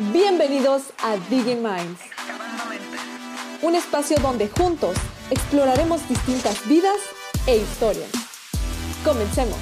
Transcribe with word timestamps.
Bienvenidos 0.00 0.92
a 1.02 1.16
Digging 1.28 1.60
Minds, 1.60 2.00
un 3.62 3.74
espacio 3.74 4.16
donde 4.18 4.48
juntos 4.48 4.96
exploraremos 5.28 6.08
distintas 6.08 6.68
vidas 6.68 6.98
e 7.48 7.56
historias. 7.56 8.08
Comencemos. 9.04 9.58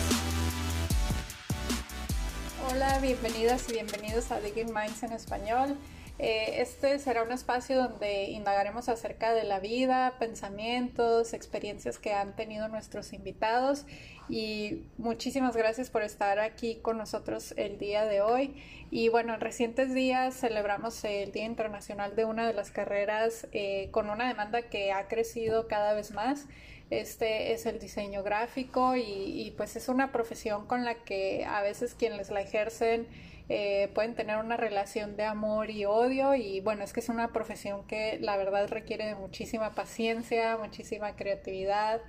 Hola, 2.71 2.99
bienvenidas 2.99 3.67
y 3.71 3.73
bienvenidos 3.73 4.31
a 4.31 4.39
Digging 4.41 4.75
Minds 4.75 5.03
en 5.05 5.13
español. 5.13 5.79
Eh, 6.19 6.63
este 6.63 6.99
será 6.99 7.23
un 7.23 7.31
espacio 7.31 7.77
donde 7.77 8.31
indagaremos 8.31 8.89
acerca 8.89 9.35
de 9.35 9.45
la 9.45 9.61
vida, 9.61 10.15
pensamientos, 10.19 11.35
experiencias 11.35 11.99
que 11.99 12.15
han 12.15 12.35
tenido 12.35 12.69
nuestros 12.69 13.13
invitados 13.13 13.85
y 14.29 14.87
muchísimas 14.97 15.57
gracias 15.57 15.91
por 15.91 16.03
estar 16.03 16.39
aquí 16.39 16.77
con 16.77 16.97
nosotros 16.97 17.53
el 17.59 17.79
día 17.79 18.07
de 18.07 18.23
hoy. 18.23 18.57
Y 18.91 19.11
bueno, 19.11 19.35
en 19.35 19.41
recientes 19.41 19.93
días 19.93 20.35
celebramos 20.35 21.05
el 21.05 21.33
Día 21.33 21.45
Internacional 21.45 22.17
de 22.17 22.25
una 22.25 22.47
de 22.47 22.55
las 22.55 22.71
carreras 22.71 23.47
eh, 23.53 23.89
con 23.91 24.09
una 24.09 24.27
demanda 24.27 24.63
que 24.63 24.93
ha 24.93 25.09
crecido 25.09 25.69
cada 25.69 25.93
vez 25.93 26.13
más. 26.13 26.47
Este 26.89 27.53
es 27.53 27.67
el 27.67 27.79
diseño 27.79 28.23
gráfico 28.23 28.97
y, 28.97 29.03
y 29.03 29.51
pues 29.57 29.77
es 29.77 29.89
una 29.89 30.13
profesión 30.13 30.67
con 30.67 30.85
la 30.85 30.95
que 30.95 31.45
a 31.45 31.61
veces 31.61 31.95
quienes 31.95 32.31
la 32.31 32.41
ejercen 32.41 33.07
eh, 33.49 33.91
pueden 33.95 34.15
tener 34.15 34.39
una 34.39 34.57
relación 34.57 35.17
de 35.17 35.25
amor 35.25 35.71
y 35.71 35.85
odio 35.85 36.35
y 36.35 36.61
bueno, 36.61 36.83
es 36.83 36.93
que 36.93 37.01
es 37.01 37.09
una 37.09 37.33
profesión 37.33 37.87
que 37.87 38.19
la 38.21 38.37
verdad 38.37 38.69
requiere 38.69 39.07
de 39.07 39.15
muchísima 39.15 39.75
paciencia, 39.75 40.57
muchísima 40.57 41.15
creatividad, 41.15 42.01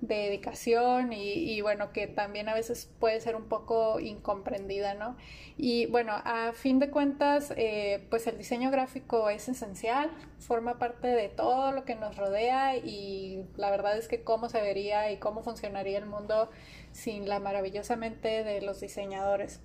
dedicación 0.00 1.12
y, 1.12 1.60
bueno, 1.62 1.92
que 1.92 2.06
también 2.06 2.48
a 2.48 2.54
veces 2.54 2.90
puede 3.00 3.20
ser 3.20 3.34
un 3.34 3.48
poco 3.48 3.98
incomprendida, 3.98 4.94
¿no? 4.94 5.16
Y 5.56 5.86
bueno, 5.86 6.12
a 6.14 6.52
fin 6.52 6.78
de 6.78 6.90
cuentas, 6.90 7.52
eh, 7.56 8.06
pues 8.10 8.26
el 8.26 8.36
diseño 8.38 8.70
gráfico 8.70 9.30
es 9.30 9.48
esencial, 9.48 10.10
forma 10.38 10.78
parte 10.78 11.08
de 11.08 11.28
todo 11.28 11.72
lo 11.72 11.84
que 11.84 11.94
nos 11.94 12.16
rodea 12.16 12.76
y 12.76 13.44
la 13.56 13.70
verdad 13.70 13.96
es 13.96 14.06
que 14.06 14.22
cómo 14.22 14.48
se 14.48 14.60
vería 14.60 15.10
y 15.10 15.16
cómo 15.18 15.42
funcionaría 15.42 15.98
el 15.98 16.06
mundo 16.06 16.50
sin 16.92 17.28
la 17.28 17.40
maravillosa 17.40 17.96
mente 17.96 18.44
de 18.44 18.60
los 18.60 18.80
diseñadores. 18.80 19.60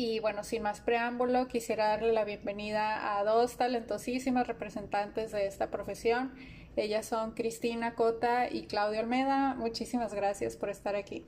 Y 0.00 0.20
bueno, 0.20 0.44
sin 0.44 0.62
más 0.62 0.80
preámbulo, 0.80 1.48
quisiera 1.48 1.88
darle 1.88 2.12
la 2.12 2.24
bienvenida 2.24 3.18
a 3.18 3.24
dos 3.24 3.56
talentosísimas 3.56 4.46
representantes 4.46 5.32
de 5.32 5.48
esta 5.48 5.72
profesión. 5.72 6.30
Ellas 6.76 7.04
son 7.04 7.32
Cristina 7.32 7.96
Cota 7.96 8.48
y 8.48 8.68
Claudia 8.68 9.00
Olmeda. 9.00 9.56
Muchísimas 9.56 10.14
gracias 10.14 10.56
por 10.56 10.70
estar 10.70 10.94
aquí. 10.94 11.26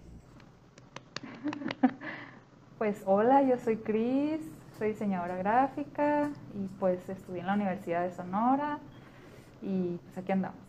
Pues 2.78 3.02
hola, 3.04 3.42
yo 3.42 3.58
soy 3.58 3.76
Cris, 3.76 4.40
soy 4.78 4.90
diseñadora 4.92 5.36
gráfica 5.36 6.30
y 6.54 6.66
pues 6.78 7.06
estudié 7.10 7.40
en 7.40 7.46
la 7.48 7.54
Universidad 7.54 8.04
de 8.04 8.12
Sonora 8.12 8.78
y 9.60 9.98
pues 10.04 10.16
aquí 10.16 10.30
andamos. 10.30 10.60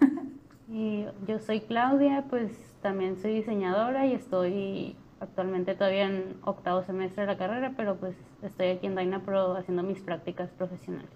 Y 0.68 1.06
yo 1.28 1.38
soy 1.38 1.60
Claudia, 1.60 2.24
pues 2.28 2.50
también 2.82 3.16
soy 3.16 3.34
diseñadora 3.34 4.06
y 4.06 4.12
estoy 4.14 4.96
actualmente 5.24 5.74
todavía 5.74 6.04
en 6.04 6.36
octavo 6.44 6.82
semestre 6.84 7.22
de 7.22 7.26
la 7.26 7.36
carrera, 7.36 7.74
pero 7.76 7.96
pues 7.96 8.14
estoy 8.42 8.68
aquí 8.68 8.86
en 8.86 8.96
Dynapro 8.96 9.56
haciendo 9.56 9.82
mis 9.82 10.00
prácticas 10.00 10.50
profesionales. 10.50 11.10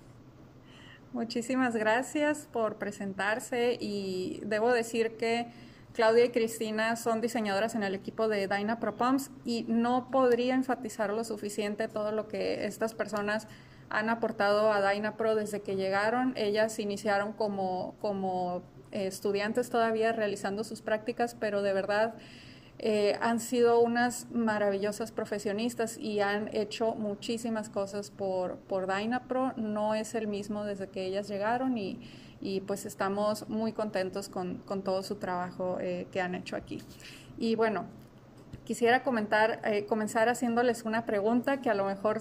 Muchísimas 1.12 1.75
gracias 1.75 2.48
por 2.53 2.77
presentarse 2.77 3.79
y 3.81 4.41
debo 4.45 4.73
decir 4.73 5.17
que 5.17 5.47
Claudia 5.95 6.27
y 6.27 6.31
Cristina 6.31 6.97
son 6.97 7.20
diseñadoras 7.20 7.75
en 7.75 7.83
el 7.83 7.95
equipo 7.95 8.29
de 8.29 8.47
Dynapro 8.47 8.97
Pumps 8.97 9.31
y 9.45 9.64
no 9.69 10.11
podría 10.11 10.55
enfatizar 10.55 11.11
lo 11.12 11.25
suficiente 11.25 11.89
todo 11.89 12.12
lo 12.12 12.29
que 12.29 12.67
estas 12.67 12.95
personas 12.95 13.48
han 13.89 14.11
aportado 14.11 14.70
a 14.70 14.92
Dynapro 14.92 15.34
desde 15.34 15.61
que 15.61 15.77
llegaron. 15.77 16.34
Ellas 16.36 16.79
iniciaron 16.79 17.33
como, 17.33 17.95
como 18.01 18.62
eh, 18.92 19.06
estudiantes 19.06 19.70
todavía 19.70 20.12
realizando 20.12 20.62
sus 20.62 20.83
prácticas, 20.83 21.35
pero 21.35 21.63
de 21.63 21.73
verdad 21.73 22.14
eh, 22.80 23.18
han 23.20 23.40
sido 23.40 23.80
unas 23.80 24.30
maravillosas 24.30 25.11
profesionistas 25.11 25.98
y 25.98 26.20
han 26.20 26.48
hecho 26.55 26.94
muchísimas 26.94 27.68
cosas 27.68 28.11
por, 28.11 28.56
por 28.56 28.86
Dynapro. 28.86 29.52
No 29.56 29.94
es 29.94 30.14
el 30.14 30.28
mismo 30.28 30.64
desde 30.64 30.89
que 30.89 31.05
ellas 31.05 31.27
llegaron 31.28 31.77
y, 31.77 32.00
y 32.40 32.61
pues 32.61 32.86
estamos 32.86 33.48
muy 33.48 33.72
contentos 33.72 34.28
con, 34.28 34.58
con 34.58 34.83
todo 34.83 35.02
su 35.02 35.16
trabajo 35.16 35.78
eh, 35.80 36.06
que 36.12 36.20
han 36.20 36.36
hecho 36.36 36.55
aquí. 36.55 36.80
Y 37.36 37.56
bueno, 37.56 37.86
quisiera 38.64 39.02
eh, 39.64 39.86
comenzar 39.86 40.28
haciéndoles 40.28 40.84
una 40.84 41.05
pregunta 41.05 41.60
que 41.60 41.70
a 41.70 41.74
lo 41.74 41.84
mejor 41.84 42.20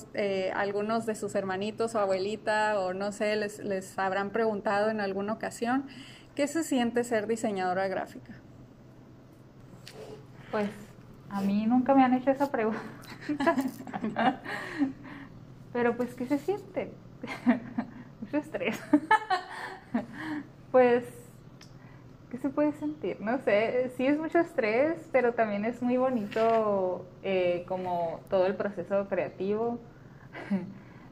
algunos 0.56 1.06
de 1.06 1.14
sus 1.14 1.36
hermanitos 1.36 1.94
o 1.94 2.00
abuelita 2.00 2.80
o 2.80 2.96
no 2.96 3.12
sé, 3.12 3.36
les, 3.36 3.60
les 3.60 3.98
habrán 4.00 4.32
preguntado 4.32 4.90
en 4.90 5.02
alguna 5.02 5.34
ocasión. 5.34 5.86
¿Qué 6.34 6.48
se 6.48 6.64
siente 6.64 7.04
ser 7.04 7.28
diseñadora 7.28 7.88
gráfica? 7.88 8.47
Pues 10.58 10.72
a 11.30 11.40
mí 11.40 11.68
nunca 11.68 11.94
me 11.94 12.04
han 12.04 12.16
hecho 12.16 12.32
esa 12.32 12.50
pregunta. 12.50 12.82
Pero 15.72 15.96
pues, 15.96 16.16
¿qué 16.16 16.26
se 16.26 16.40
siente? 16.40 16.92
Mucho 18.22 18.38
estrés. 18.38 18.82
pues, 20.72 21.04
¿qué 22.32 22.40
se 22.40 22.50
puede 22.50 22.72
sentir? 22.72 23.22
No 23.22 23.38
sé, 23.38 23.92
sí 23.98 24.08
es 24.08 24.18
mucho 24.18 24.40
estrés, 24.40 25.08
pero 25.12 25.36
también 25.36 25.64
es 25.64 25.84
muy 25.84 25.98
bonito 25.98 27.06
eh, 27.22 27.64
como 27.68 28.22
todo 28.28 28.48
el 28.48 28.56
proceso 28.56 29.08
creativo. 29.10 29.78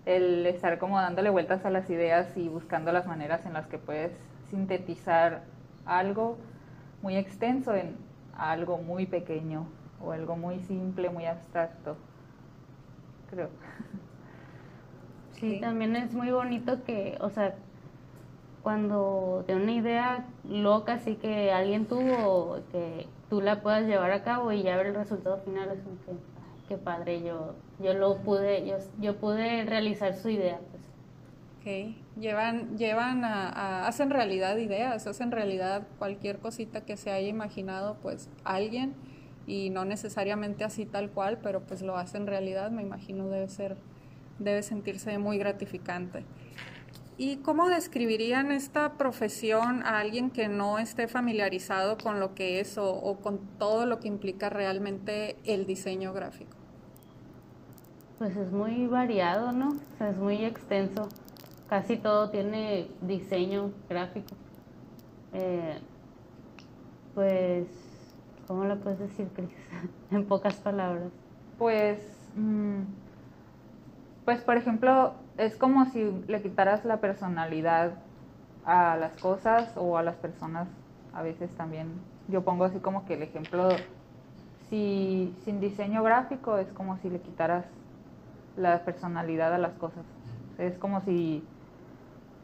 el 0.08 0.48
estar 0.48 0.80
como 0.80 1.00
dándole 1.00 1.30
vueltas 1.30 1.64
a 1.66 1.70
las 1.70 1.88
ideas 1.92 2.36
y 2.36 2.48
buscando 2.48 2.92
las 2.92 3.06
maneras 3.06 3.46
en 3.46 3.54
las 3.54 3.68
que 3.68 3.78
puedes 3.78 4.12
sintetizar 4.50 5.44
algo 5.86 6.40
muy 7.04 7.16
extenso 7.16 7.76
en 7.76 8.05
algo 8.38 8.78
muy 8.78 9.06
pequeño 9.06 9.68
o 10.00 10.12
algo 10.12 10.36
muy 10.36 10.60
simple, 10.60 11.10
muy 11.10 11.26
abstracto, 11.26 11.96
creo. 13.30 13.50
Sí, 15.32 15.60
también 15.60 15.96
es 15.96 16.14
muy 16.14 16.32
bonito 16.32 16.84
que, 16.84 17.18
o 17.20 17.30
sea, 17.30 17.56
cuando 18.64 19.44
de 19.48 19.56
una 19.56 19.74
idea 19.74 20.26
loca 20.44 20.94
así 20.94 21.16
que 21.16 21.52
alguien 21.52 21.86
tuvo, 21.86 22.62
que 22.72 23.08
tú 23.30 23.42
la 23.42 23.62
puedas 23.62 23.86
llevar 23.86 24.12
a 24.12 24.24
cabo 24.24 24.52
y 24.52 24.64
ya 24.64 24.78
ver 24.78 24.88
el 24.88 24.96
resultado 24.96 25.38
final, 25.40 25.70
es 25.70 25.82
como 25.82 25.98
que, 26.06 26.14
qué 26.68 26.78
padre, 26.78 27.22
yo, 27.22 27.56
yo 27.80 27.94
lo 27.94 28.18
pude, 28.20 28.66
yo, 28.66 28.78
yo 29.00 29.18
pude 29.18 29.66
realizar 29.66 30.16
su 30.16 30.30
idea. 30.30 30.60
Pues. 30.72 30.95
Okay. 31.66 32.00
Llevan, 32.20 32.78
llevan 32.78 33.26
a, 33.26 33.88
hacen 33.88 34.12
realidad 34.12 34.56
ideas, 34.58 35.08
hacen 35.08 35.32
realidad 35.32 35.88
cualquier 35.98 36.38
cosita 36.38 36.82
que 36.82 36.96
se 36.96 37.10
haya 37.10 37.28
imaginado, 37.28 37.98
pues 38.04 38.30
alguien, 38.44 38.94
y 39.48 39.72
no 39.72 39.84
necesariamente 39.84 40.64
así 40.64 40.86
tal 40.86 41.10
cual, 41.10 41.40
pero 41.42 41.62
pues 41.62 41.82
lo 41.82 41.98
hacen 41.98 42.28
realidad, 42.28 42.70
me 42.70 42.84
imagino 42.84 43.30
debe 43.30 43.48
ser, 43.50 43.78
debe 44.38 44.62
sentirse 44.62 45.18
muy 45.18 45.40
gratificante. 45.40 46.24
¿Y 47.18 47.38
cómo 47.38 47.68
describirían 47.68 48.52
esta 48.52 48.94
profesión 48.94 49.82
a 49.88 49.98
alguien 49.98 50.30
que 50.30 50.48
no 50.48 50.78
esté 50.78 51.08
familiarizado 51.08 51.98
con 51.98 52.20
lo 52.20 52.36
que 52.36 52.60
es 52.60 52.78
o, 52.78 52.94
o 52.94 53.22
con 53.22 53.40
todo 53.58 53.88
lo 53.88 54.00
que 54.00 54.08
implica 54.08 54.52
realmente 54.52 55.36
el 55.46 55.66
diseño 55.66 56.14
gráfico? 56.14 56.58
Pues 58.20 58.38
es 58.38 58.52
muy 58.52 58.86
variado, 58.86 59.52
¿no? 59.52 59.70
O 59.70 59.98
sea, 59.98 60.12
es 60.12 60.18
muy 60.18 60.46
extenso 60.46 61.10
casi 61.70 61.98
todo 61.98 62.30
tiene 62.30 62.88
diseño 63.02 63.72
gráfico. 63.90 64.36
Eh, 65.34 65.78
pues, 67.14 67.68
¿cómo 68.48 68.66
lo 68.66 68.78
puedes 68.78 69.00
decir, 69.00 69.28
Cris? 69.36 69.50
en 70.12 70.26
pocas 70.26 70.56
palabras. 70.56 71.12
Pues, 71.58 72.00
mm, 72.36 72.82
pues 74.26 74.42
por 74.42 74.58
ejemplo, 74.58 75.14
es 75.38 75.56
como 75.56 75.86
si 75.86 76.12
le 76.28 76.42
quitaras 76.42 76.86
la 76.86 76.98
personalidad 76.98 77.94
a 78.66 78.98
las 78.98 79.16
cosas 79.18 79.72
o 79.76 79.98
a 79.98 80.04
las 80.04 80.16
personas 80.16 80.68
a 81.14 81.22
veces 81.22 81.50
también. 81.52 81.88
Yo 82.28 82.44
pongo 82.44 82.66
así 82.66 82.80
como 82.80 83.06
que 83.06 83.14
el 83.14 83.24
ejemplo, 83.24 83.70
si 84.70 85.34
sin 85.46 85.60
diseño 85.60 86.04
gráfico 86.04 86.58
es 86.58 86.68
como 86.70 86.98
si 86.98 87.10
le 87.10 87.20
quitaras 87.20 87.66
la 88.58 88.80
personalidad 88.84 89.54
a 89.54 89.58
las 89.58 89.74
cosas. 89.74 90.04
Es 90.58 90.78
como 90.78 91.02
si 91.02 91.44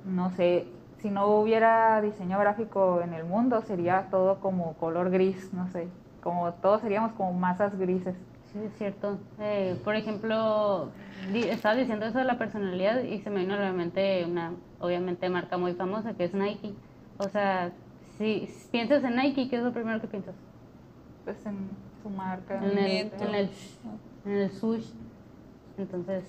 no 0.06 0.30
sé, 0.32 0.68
si 1.02 1.10
no 1.10 1.28
hubiera 1.28 2.02
diseño 2.02 2.40
gráfico 2.40 3.02
en 3.02 3.14
el 3.14 3.26
mundo, 3.26 3.62
sería 3.62 4.08
todo 4.12 4.40
como 4.40 4.74
color 4.76 5.10
gris, 5.10 5.54
no 5.54 5.68
sé, 5.70 5.88
como 6.22 6.54
todos 6.54 6.82
seríamos 6.82 7.14
como 7.14 7.34
masas 7.34 7.78
grises. 7.78 8.16
Sí, 8.52 8.60
es 8.60 8.74
cierto. 8.78 9.18
Eh, 9.40 9.80
por 9.84 9.96
ejemplo, 9.96 10.90
estaba 11.34 11.76
diciendo 11.76 12.06
eso 12.06 12.18
de 12.18 12.26
la 12.26 12.38
personalidad 12.38 13.02
y 13.02 13.20
se 13.20 13.30
me 13.30 13.40
vino 13.40 13.56
realmente 13.56 14.26
una, 14.26 14.52
obviamente, 14.80 15.30
marca 15.30 15.58
muy 15.58 15.74
famosa 15.74 16.14
que 16.14 16.26
es 16.26 16.34
Nike. 16.34 16.74
O 17.18 17.30
sea, 17.30 17.72
si 18.18 18.50
piensas 18.72 19.04
en 19.04 19.16
Nike, 19.16 19.50
¿qué 19.50 19.56
es 19.56 19.64
lo 19.64 19.72
primero 19.72 20.02
que 20.02 20.08
piensas? 20.08 20.36
Pues 21.24 21.46
en 21.46 21.70
su 22.04 22.10
marca. 22.10 22.58
En 22.58 22.78
el, 22.78 23.12
en 23.22 23.36
el, 23.36 23.50
en 24.26 24.32
el 24.32 24.52
sush. 24.52 24.88
Entonces, 25.78 26.26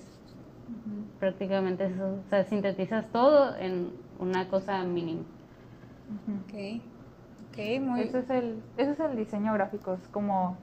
prácticamente 1.19 1.85
eso, 1.85 2.17
o 2.25 2.29
sea, 2.29 2.43
sintetizas 2.45 3.05
todo 3.11 3.55
en 3.57 3.91
una 4.19 4.47
cosa 4.49 4.83
mínima. 4.83 5.21
Ok, 6.09 6.81
ok, 7.49 7.81
muy 7.81 8.01
Ese 8.01 8.19
es 8.19 8.29
el, 8.29 8.61
ese 8.77 8.91
es 8.91 8.99
el 8.99 9.15
diseño 9.15 9.53
gráfico, 9.53 9.93
es 9.93 10.07
como 10.09 10.57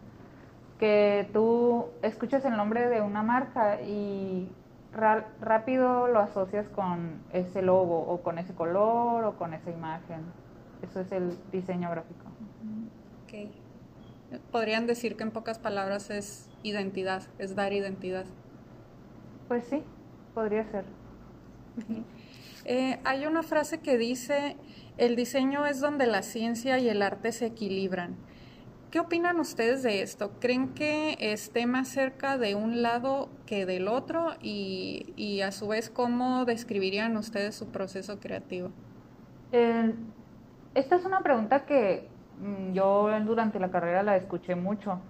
que 0.79 1.29
tú 1.33 1.87
escuchas 2.03 2.45
el 2.45 2.57
nombre 2.57 2.89
de 2.89 3.01
una 3.03 3.23
marca 3.23 3.81
y 3.83 4.49
ra- 4.95 5.27
rápido 5.41 6.09
lo 6.09 6.21
asocias 6.21 6.67
con 6.69 7.19
ese 7.33 7.63
logo 7.63 7.99
o 8.01 8.19
con 8.23 8.39
ese 8.39 8.55
color 8.55 9.25
o 9.25 9.33
con 9.37 9.55
esa 9.55 9.71
imagen. 9.71 10.21
Eso 10.83 11.01
es 11.01 11.13
el 11.13 11.37
diseño 11.53 11.91
gráfico. 11.91 12.25
Ok. 13.25 13.35
Podrían 14.53 14.87
decir 14.87 15.17
que 15.17 15.25
en 15.25 15.31
pocas 15.33 15.59
palabras 15.59 16.11
es 16.11 16.49
identidad, 16.63 17.23
es 17.39 17.55
dar 17.57 17.73
identidad. 17.73 18.25
Pues 19.51 19.65
sí, 19.65 19.83
podría 20.33 20.65
ser. 20.71 20.85
Eh, 22.67 23.01
hay 23.05 23.25
una 23.25 23.43
frase 23.43 23.81
que 23.81 23.97
dice, 23.97 24.55
el 24.99 25.17
diseño 25.17 25.65
es 25.65 25.81
donde 25.81 26.07
la 26.07 26.23
ciencia 26.23 26.79
y 26.79 26.91
el 26.91 27.01
arte 27.01 27.33
se 27.33 27.47
equilibran. 27.47 28.17
¿Qué 28.91 29.01
opinan 29.01 29.41
ustedes 29.41 29.83
de 29.83 30.03
esto? 30.03 30.33
¿Creen 30.41 30.75
que 30.75 31.17
esté 31.19 31.67
más 31.67 31.89
cerca 31.89 32.37
de 32.37 32.55
un 32.55 32.83
lado 32.83 33.31
que 33.47 33.65
del 33.65 33.89
otro? 33.89 34.35
Y, 34.43 35.15
y 35.17 35.41
a 35.41 35.53
su 35.53 35.69
vez, 35.69 35.89
¿cómo 35.89 36.45
describirían 36.45 37.17
ustedes 37.17 37.55
su 37.55 37.69
proceso 37.69 38.21
creativo? 38.21 38.71
Eh, 39.53 39.95
esta 40.75 40.97
es 40.97 41.05
una 41.07 41.23
pregunta 41.23 41.65
que 41.65 42.09
mm, 42.41 42.75
yo 42.75 43.09
durante 43.25 43.59
la 43.59 43.71
carrera 43.71 44.03
la 44.03 44.17
escuché 44.17 44.55
mucho 44.55 45.01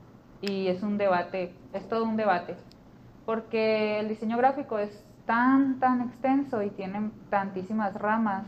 y 0.41 0.69
es 0.69 0.85
un 0.85 0.99
debate, 0.99 1.53
es 1.73 1.89
todo 1.89 2.05
un 2.05 2.17
debate, 2.17 2.55
porque 3.31 4.00
el 4.00 4.09
diseño 4.09 4.37
gráfico 4.37 4.81
es 4.81 4.91
tan, 5.25 5.79
tan 5.79 6.00
extenso 6.00 6.65
y 6.65 6.71
tiene 6.71 7.12
tantísimas 7.29 7.94
ramas 7.94 8.44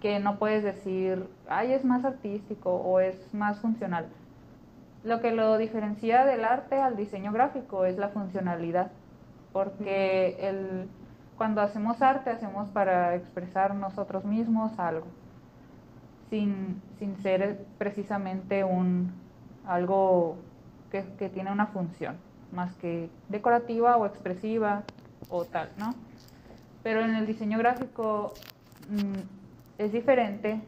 que 0.00 0.18
no 0.18 0.40
puedes 0.40 0.64
decir, 0.64 1.28
ay, 1.48 1.70
es 1.70 1.84
más 1.84 2.04
artístico 2.04 2.74
o 2.74 2.98
es 2.98 3.32
más 3.32 3.60
funcional. 3.60 4.06
Lo 5.04 5.20
que 5.20 5.30
lo 5.30 5.56
diferencia 5.56 6.24
del 6.24 6.44
arte 6.44 6.80
al 6.80 6.96
diseño 6.96 7.30
gráfico 7.30 7.84
es 7.84 7.96
la 7.96 8.08
funcionalidad, 8.08 8.90
porque 9.52 10.36
el, 10.48 10.88
cuando 11.38 11.60
hacemos 11.60 12.02
arte 12.02 12.30
hacemos 12.30 12.70
para 12.70 13.14
expresar 13.14 13.72
nosotros 13.76 14.24
mismos 14.24 14.76
algo, 14.80 15.06
sin, 16.28 16.82
sin 16.98 17.22
ser 17.22 17.64
precisamente 17.78 18.64
un, 18.64 19.12
algo 19.64 20.38
que, 20.90 21.04
que 21.20 21.28
tiene 21.28 21.52
una 21.52 21.66
función, 21.66 22.16
más 22.52 22.74
que 22.76 23.08
decorativa 23.28 23.96
o 23.96 24.06
expresiva 24.06 24.82
o 25.28 25.44
tal, 25.44 25.70
¿no? 25.78 25.94
Pero 26.82 27.00
en 27.04 27.14
el 27.14 27.26
diseño 27.26 27.58
gráfico 27.58 28.34
mm, 28.90 29.82
es 29.82 29.92
diferente 29.92 30.60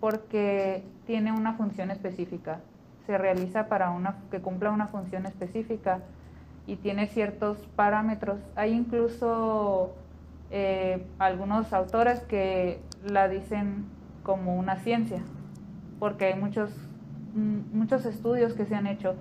porque 0.00 0.82
tiene 1.06 1.32
una 1.32 1.54
función 1.54 1.90
específica. 1.90 2.60
Se 3.06 3.18
realiza 3.18 3.68
para 3.68 3.90
una 3.90 4.16
que 4.30 4.40
cumpla 4.40 4.70
una 4.70 4.88
función 4.88 5.26
específica 5.26 6.00
y 6.66 6.76
tiene 6.76 7.06
ciertos 7.06 7.58
parámetros. 7.76 8.38
Hay 8.56 8.72
incluso 8.72 9.92
eh, 10.50 11.06
algunos 11.18 11.72
autores 11.72 12.20
que 12.20 12.80
la 13.04 13.28
dicen 13.28 13.84
como 14.22 14.56
una 14.56 14.76
ciencia, 14.76 15.22
porque 15.98 16.26
hay 16.26 16.34
muchos, 16.38 16.70
mm, 17.34 17.76
muchos 17.76 18.04
estudios 18.06 18.54
que 18.54 18.66
se 18.66 18.74
han 18.74 18.86
hecho 18.86 19.14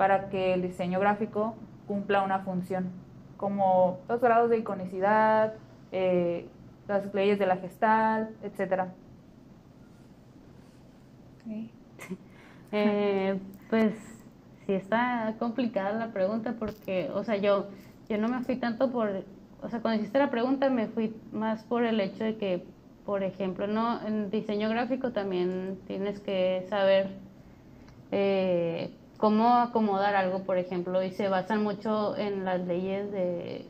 para 0.00 0.30
que 0.30 0.54
el 0.54 0.62
diseño 0.62 0.98
gráfico 0.98 1.54
cumpla 1.86 2.22
una 2.22 2.38
función, 2.38 2.90
como 3.36 3.98
los 4.08 4.18
grados 4.18 4.48
de 4.48 4.56
iconicidad, 4.56 5.52
eh, 5.92 6.48
las 6.88 7.12
leyes 7.12 7.38
de 7.38 7.44
la 7.44 7.58
gestal, 7.58 8.30
etcétera. 8.42 8.94
Ok. 11.36 12.16
Eh, 12.72 13.36
pues 13.68 13.94
sí 14.64 14.74
está 14.74 15.34
complicada 15.40 15.92
la 15.92 16.12
pregunta 16.12 16.54
porque, 16.56 17.10
o 17.12 17.24
sea, 17.24 17.36
yo, 17.36 17.66
yo 18.08 18.16
no 18.16 18.28
me 18.28 18.44
fui 18.44 18.56
tanto 18.56 18.92
por, 18.92 19.10
o 19.60 19.68
sea, 19.68 19.82
cuando 19.82 20.00
hiciste 20.00 20.20
la 20.20 20.30
pregunta 20.30 20.70
me 20.70 20.86
fui 20.86 21.12
más 21.32 21.64
por 21.64 21.82
el 21.82 22.00
hecho 22.00 22.22
de 22.22 22.36
que, 22.36 22.64
por 23.04 23.24
ejemplo, 23.24 23.66
no, 23.66 24.00
en 24.06 24.30
diseño 24.30 24.68
gráfico 24.68 25.10
también 25.10 25.80
tienes 25.88 26.20
que 26.20 26.64
saber 26.70 27.10
eh, 28.12 28.94
cómo 29.20 29.54
acomodar 29.56 30.16
algo, 30.16 30.40
por 30.40 30.56
ejemplo, 30.58 31.02
y 31.02 31.10
se 31.10 31.28
basan 31.28 31.62
mucho 31.62 32.16
en 32.16 32.44
las 32.44 32.60
leyes 32.66 33.12
de, 33.12 33.66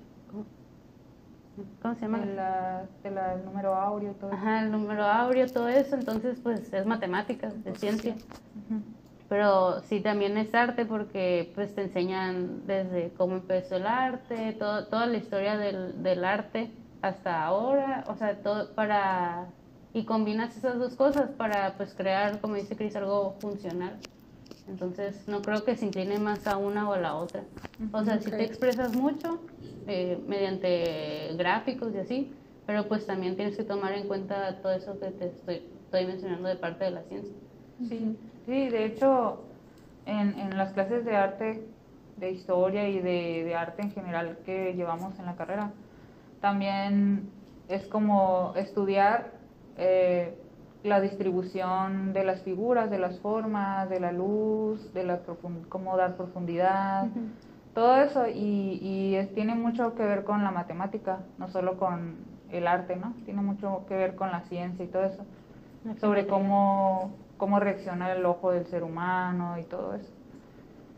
¿cómo, 1.83 1.95
se 1.97 2.03
llama? 2.03 2.21
De 2.21 2.35
la, 2.35 2.87
de 3.03 3.11
la- 3.11 3.35
el 3.35 3.45
número 3.45 3.75
áureo 3.75 4.13
todo 4.15 4.31
eso. 4.31 4.39
Ajá, 4.41 4.63
el 4.63 4.71
número 4.71 5.05
áureo, 5.05 5.47
todo 5.49 5.69
eso, 5.69 5.97
entonces 5.97 6.39
pues 6.43 6.73
es 6.73 6.87
matemáticas, 6.87 7.55
es 7.65 7.79
ciencia. 7.81 8.15
Ujú. 8.15 8.81
Pero 9.29 9.81
sí 9.83 10.01
también 10.01 10.37
es 10.39 10.55
arte 10.55 10.87
porque 10.87 11.53
pues 11.55 11.75
te 11.75 11.83
enseñan 11.83 12.67
desde 12.67 13.13
cómo 13.15 13.37
empezó 13.37 13.77
el 13.77 13.87
arte, 13.87 14.53
todo, 14.59 14.87
toda 14.87 15.07
la 15.07 15.17
historia 15.17 15.57
del, 15.57 16.03
del 16.03 16.25
arte 16.25 16.71
hasta 17.03 17.45
ahora, 17.45 18.05
o 18.09 18.17
sea, 18.17 18.43
todo 18.43 18.75
para... 18.75 19.47
Y 19.93 20.05
combinas 20.05 20.57
esas 20.57 20.79
dos 20.79 20.95
cosas 20.95 21.31
para 21.31 21.77
pues 21.77 21.95
crear, 21.95 22.41
como 22.41 22.55
dice 22.55 22.77
Cris, 22.77 22.95
algo 22.95 23.33
funcional. 23.41 23.99
Entonces 24.69 25.27
no 25.29 25.43
creo 25.43 25.65
que 25.65 25.77
se 25.77 25.87
incline 25.87 26.19
más 26.19 26.47
a 26.47 26.57
una 26.57 26.89
o 26.89 26.93
a 26.93 26.99
la 26.99 27.15
otra. 27.15 27.43
O 27.93 28.03
sea, 28.05 28.19
sí 28.21 28.31
Ok. 28.31 28.37
te 28.37 28.45
expresas 28.45 28.95
mucho 28.95 29.41
eh, 29.87 30.19
mediante 30.29 31.35
gráficos 31.37 31.93
y 31.95 31.99
así, 31.99 32.33
pero 32.67 32.87
pues 32.87 33.07
también 33.07 33.37
tienes 33.37 33.57
que 33.57 33.65
tomar 33.65 33.93
en 33.95 34.07
cuenta 34.07 34.61
todo 34.63 34.73
eso 34.73 34.99
que 35.01 35.11
te 35.11 35.27
estoy, 35.27 35.63
estoy 35.85 36.07
mencionando 36.07 36.49
de 36.49 36.57
parte 36.57 36.85
de 36.85 36.91
la 36.93 37.03
ciencia. 37.03 37.35
Sí, 37.89 38.17
sí, 38.47 38.69
de 38.69 38.85
hecho, 38.85 39.41
en, 40.07 40.39
en 40.39 40.57
las 40.57 40.73
clases 40.73 41.05
de 41.05 41.17
arte, 41.17 41.65
de 42.17 42.31
historia 42.31 42.89
y 42.89 43.01
de, 43.01 43.45
de 43.45 43.55
arte 43.55 43.83
en 43.83 43.91
general 43.91 44.39
que 44.45 44.75
llevamos 44.75 45.19
en 45.19 45.27
la 45.27 45.35
carrera, 45.37 45.73
también 46.41 47.31
es 47.69 47.87
como 47.87 48.53
estudiar 48.57 49.33
eh, 49.77 50.35
la 50.83 51.01
distribución 51.01 52.13
de 52.13 52.25
las 52.25 52.43
figuras, 52.43 52.91
de 52.91 52.99
las 52.99 53.21
formas, 53.21 53.89
de 53.91 54.01
la 54.01 54.13
luz, 54.13 54.93
de 54.93 55.05
la 55.05 55.23
cómo 55.69 55.97
dar 55.97 56.17
profundidad, 56.17 57.09
todo 57.75 57.97
eso 57.97 58.27
y, 58.29 58.79
y 58.83 59.15
es- 59.17 59.33
tiene 59.35 59.55
mucho 59.55 59.95
que 59.95 60.05
ver 60.05 60.25
con 60.25 60.43
la 60.45 60.51
matemática, 60.51 61.27
no 61.39 61.49
solo 61.49 61.77
con 61.79 62.25
el 62.49 62.67
arte, 62.67 62.97
¿no? 62.97 63.15
Tiene 63.25 63.43
mucho 63.43 63.85
que 63.89 63.95
ver 63.97 64.17
con 64.17 64.31
la 64.33 64.43
ciencia 64.43 64.85
y 64.85 64.89
todo 64.89 65.05
eso 65.05 65.27
sobre 66.01 66.27
cómo, 66.27 67.19
cómo 67.37 67.61
reacciona 67.61 68.13
el 68.13 68.25
ojo 68.27 68.53
del 68.53 68.67
ser 68.67 68.83
humano 68.85 69.59
y 69.59 69.65
todo 69.65 69.95
eso. 69.95 70.13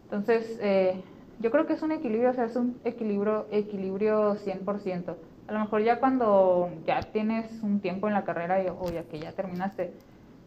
Entonces, 0.04 0.58
eh, 0.62 1.02
yo 1.38 1.50
creo 1.50 1.66
que 1.66 1.72
es 1.74 1.82
un 1.82 1.92
equilibrio, 1.92 2.30
o 2.30 2.34
sea, 2.34 2.44
es 2.44 2.56
un 2.56 2.80
equilibrio, 2.84 3.48
equilibrio 3.50 4.36
100%. 4.36 5.16
A 5.52 5.54
lo 5.54 5.60
mejor 5.60 5.82
ya 5.82 6.00
cuando 6.00 6.70
ya 6.86 7.12
tienes 7.12 7.62
un 7.62 7.80
tiempo 7.80 8.08
en 8.08 8.14
la 8.14 8.24
carrera 8.24 8.62
y- 8.62 8.68
o 8.70 8.90
ya 8.90 9.02
que 9.04 9.20
ya 9.20 9.32
terminaste, 9.32 9.92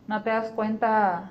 no 0.07 0.23
te 0.23 0.31
das 0.31 0.49
cuenta 0.51 1.29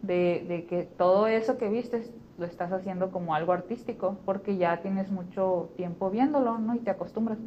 de, 0.00 0.44
de 0.48 0.64
que 0.66 0.84
todo 0.84 1.26
eso 1.26 1.58
que 1.58 1.68
viste 1.68 2.14
lo 2.38 2.46
estás 2.46 2.70
haciendo 2.70 3.10
como 3.10 3.34
algo 3.34 3.52
artístico, 3.52 4.20
porque 4.24 4.56
ya 4.58 4.80
tienes 4.80 5.10
mucho 5.10 5.72
tiempo 5.76 6.08
viéndolo, 6.08 6.58
¿no? 6.58 6.76
Y 6.76 6.78
te 6.78 6.90
acostumbras. 6.92 7.38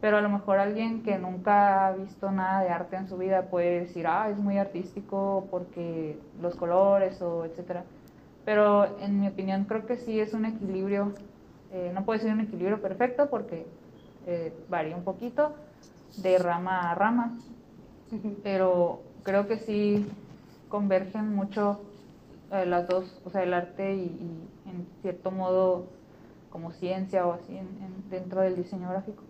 Pero 0.00 0.18
a 0.18 0.20
lo 0.22 0.28
mejor 0.30 0.58
alguien 0.60 1.02
que 1.02 1.18
nunca 1.18 1.88
ha 1.88 1.92
visto 1.92 2.30
nada 2.30 2.62
de 2.62 2.70
arte 2.70 2.96
en 2.96 3.08
su 3.08 3.16
vida 3.18 3.50
puede 3.50 3.80
decir, 3.80 4.06
ah, 4.06 4.28
es 4.30 4.38
muy 4.38 4.58
artístico 4.58 5.48
porque 5.50 6.20
los 6.40 6.54
colores 6.56 7.20
o 7.20 7.44
etcétera. 7.46 7.84
Pero 8.44 8.98
en 9.00 9.20
mi 9.20 9.28
opinión 9.28 9.64
creo 9.64 9.86
que 9.86 9.96
sí 9.96 10.20
es 10.20 10.34
un 10.34 10.44
equilibrio, 10.46 11.14
eh, 11.70 11.90
no 11.94 12.04
puede 12.04 12.20
ser 12.20 12.32
un 12.32 12.40
equilibrio 12.40 12.80
perfecto 12.80 13.28
porque 13.30 13.66
eh, 14.26 14.52
varía 14.68 14.96
un 14.96 15.04
poquito 15.04 15.54
de 16.16 16.38
rama 16.38 16.90
a 16.90 16.94
rama, 16.94 17.38
pero 18.42 19.00
creo 19.22 19.46
que 19.46 19.58
sí 19.58 20.06
convergen 20.68 21.34
mucho 21.34 21.80
eh, 22.52 22.66
las 22.66 22.88
dos, 22.88 23.04
o 23.24 23.30
sea, 23.30 23.42
el 23.42 23.54
arte 23.54 23.94
y, 23.94 23.98
y 23.98 24.70
en 24.70 24.86
cierto 25.02 25.30
modo 25.30 25.84
como 26.50 26.72
ciencia 26.72 27.26
o 27.26 27.32
así 27.32 27.56
en- 27.56 27.66
en- 27.82 28.10
dentro 28.10 28.40
del 28.40 28.56
diseño 28.56 28.88
gráfico. 28.90 29.22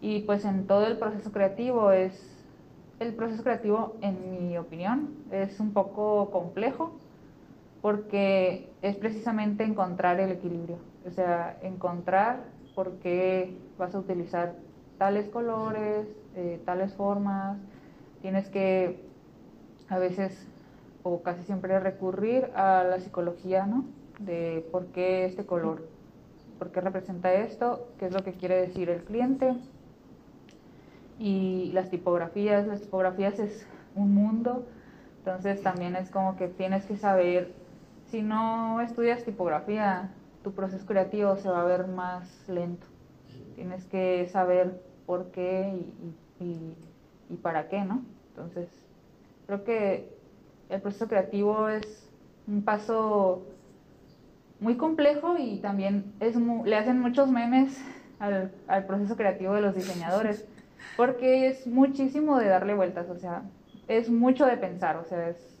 Y 0.00 0.20
pues 0.20 0.44
en 0.44 0.66
todo 0.66 0.86
el 0.86 0.96
proceso 0.96 1.30
creativo 1.32 1.92
es, 1.92 2.12
el 2.98 3.14
proceso 3.14 3.42
creativo 3.42 3.96
en 4.00 4.48
mi 4.48 4.56
opinión 4.58 5.10
es 5.30 5.60
un 5.60 5.72
poco 5.72 6.30
complejo 6.30 6.92
porque 7.82 8.68
es 8.82 8.96
precisamente 8.96 9.64
encontrar 9.64 10.20
el 10.20 10.30
equilibrio, 10.30 10.76
o 11.06 11.10
sea, 11.10 11.58
encontrar 11.62 12.36
por 12.80 12.92
qué 13.00 13.54
vas 13.76 13.94
a 13.94 13.98
utilizar 13.98 14.54
tales 14.96 15.28
colores, 15.28 16.06
eh, 16.34 16.58
tales 16.64 16.94
formas, 16.94 17.58
tienes 18.22 18.48
que 18.48 19.04
a 19.90 19.98
veces 19.98 20.46
o 21.02 21.20
casi 21.20 21.42
siempre 21.42 21.78
recurrir 21.78 22.46
a 22.54 22.82
la 22.84 22.98
psicología, 23.00 23.66
¿no? 23.66 23.84
De 24.18 24.66
por 24.72 24.86
qué 24.86 25.26
este 25.26 25.44
color, 25.44 25.86
por 26.58 26.70
qué 26.72 26.80
representa 26.80 27.34
esto, 27.34 27.86
qué 27.98 28.06
es 28.06 28.14
lo 28.14 28.24
que 28.24 28.32
quiere 28.32 28.58
decir 28.58 28.88
el 28.88 29.02
cliente, 29.04 29.56
y 31.18 31.70
las 31.74 31.90
tipografías, 31.90 32.66
las 32.66 32.80
tipografías 32.80 33.38
es 33.40 33.66
un 33.94 34.14
mundo, 34.14 34.64
entonces 35.18 35.62
también 35.62 35.96
es 35.96 36.08
como 36.08 36.36
que 36.36 36.48
tienes 36.48 36.86
que 36.86 36.96
saber, 36.96 37.52
si 38.06 38.22
no 38.22 38.80
estudias 38.80 39.22
tipografía, 39.22 40.14
tu 40.42 40.52
proceso 40.52 40.86
creativo 40.86 41.36
se 41.36 41.48
va 41.48 41.62
a 41.62 41.64
ver 41.64 41.86
más 41.86 42.48
lento. 42.48 42.86
Tienes 43.54 43.84
que 43.86 44.28
saber 44.28 44.80
por 45.06 45.30
qué 45.30 45.74
y, 46.38 46.76
y 47.28 47.36
para 47.36 47.68
qué, 47.68 47.84
¿no? 47.84 48.02
Entonces, 48.30 48.68
creo 49.46 49.64
que 49.64 50.08
el 50.68 50.80
proceso 50.80 51.08
creativo 51.08 51.68
es 51.68 52.08
un 52.46 52.62
paso 52.62 53.42
muy 54.60 54.76
complejo 54.76 55.36
y 55.38 55.58
también 55.58 56.12
es 56.20 56.36
le 56.36 56.76
hacen 56.76 57.00
muchos 57.00 57.28
memes 57.30 57.82
al, 58.18 58.52
al, 58.68 58.84
proceso 58.84 59.16
creativo 59.16 59.54
de 59.54 59.62
los 59.62 59.74
diseñadores, 59.74 60.46
porque 60.96 61.48
es 61.48 61.66
muchísimo 61.66 62.38
de 62.38 62.48
darle 62.48 62.74
vueltas, 62.74 63.08
o 63.08 63.16
sea, 63.16 63.42
es 63.88 64.10
mucho 64.10 64.46
de 64.46 64.56
pensar, 64.56 64.96
o 64.96 65.04
sea, 65.04 65.30
es, 65.30 65.60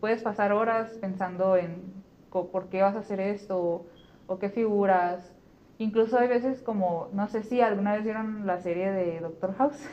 puedes 0.00 0.22
pasar 0.22 0.52
horas 0.52 0.90
pensando 1.00 1.56
en 1.56 2.02
por 2.30 2.68
qué 2.68 2.80
vas 2.80 2.96
a 2.96 3.00
hacer 3.00 3.20
esto 3.20 3.84
o, 4.26 4.38
qué 4.38 4.50
figuras. 4.50 5.32
Incluso 5.78 6.18
hay 6.18 6.28
veces 6.28 6.62
como, 6.62 7.08
no 7.12 7.28
sé 7.28 7.42
si 7.42 7.60
alguna 7.60 7.94
vez 7.94 8.04
vieron 8.04 8.46
la 8.46 8.58
serie 8.58 8.90
de 8.90 9.20
Doctor 9.20 9.54
House, 9.56 9.88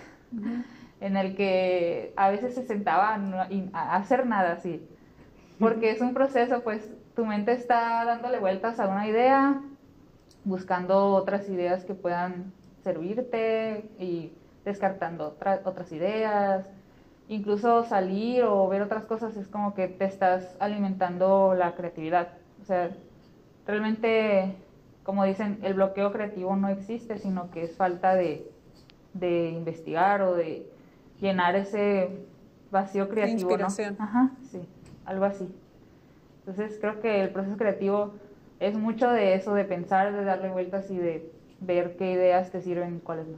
en 1.02 1.18
el 1.18 1.36
que 1.36 2.14
a 2.16 2.30
veces 2.30 2.54
se 2.56 2.66
sentaban 2.66 3.34
a 3.74 3.96
hacer 3.96 4.26
nada 4.28 4.54
así, 4.54 4.86
porque 5.58 5.92
es 5.92 6.02
un 6.02 6.14
proceso 6.14 6.62
pues 6.64 6.90
tu 7.16 7.26
mente 7.26 7.54
está 7.54 8.06
dándole 8.06 8.40
vueltas 8.40 8.80
a 8.80 8.88
una 8.88 9.08
idea, 9.08 9.62
buscando 10.46 11.08
otras 11.14 11.50
ideas 11.50 11.84
que 11.84 11.94
puedan 11.94 12.54
servirte 12.84 13.90
y 14.00 14.32
descartando 14.64 15.36
otras 15.66 15.92
ideas. 15.92 16.66
Incluso 17.28 17.84
salir 17.84 18.44
o 18.44 18.68
ver 18.68 18.82
otras 18.82 19.04
cosas 19.04 19.36
es 19.38 19.48
como 19.48 19.74
que 19.74 19.88
te 19.88 20.06
estás 20.06 20.56
alimentando 20.60 21.54
la 21.56 21.76
creatividad. 21.76 22.30
O 22.62 22.66
sea, 22.66 22.90
realmente, 23.70 24.56
como 25.04 25.24
dicen, 25.24 25.60
el 25.62 25.76
bloqueo 25.76 26.12
creativo 26.12 26.56
no 26.56 26.70
existe, 26.70 27.18
sino 27.20 27.52
que 27.52 27.64
es 27.64 27.76
falta 27.76 28.16
de, 28.16 28.50
de 29.14 29.50
investigar 29.52 30.22
o 30.24 30.36
de 30.36 30.68
llenar 31.20 31.56
ese 31.56 32.10
vacío 32.72 33.10
creativo. 33.10 33.50
inspiración. 33.52 33.96
Ajá, 34.00 34.32
sí, 34.50 34.62
algo 35.06 35.26
así. 35.26 35.48
Entonces 36.40 36.80
creo 36.82 37.00
que 37.00 37.22
el 37.22 37.30
proceso 37.30 37.58
creativo 37.58 38.14
es 38.60 38.76
mucho 38.76 39.10
de 39.10 39.36
eso, 39.36 39.54
de 39.54 39.66
pensar, 39.66 40.14
de 40.14 40.24
darle 40.24 40.50
vueltas 40.50 40.90
y 40.90 40.98
de 40.98 41.32
ver 41.60 41.96
qué 41.98 42.12
ideas 42.12 42.52
te 42.52 42.62
sirven 42.62 42.98
y 42.98 43.00
cuáles 43.00 43.28
no. 43.28 43.38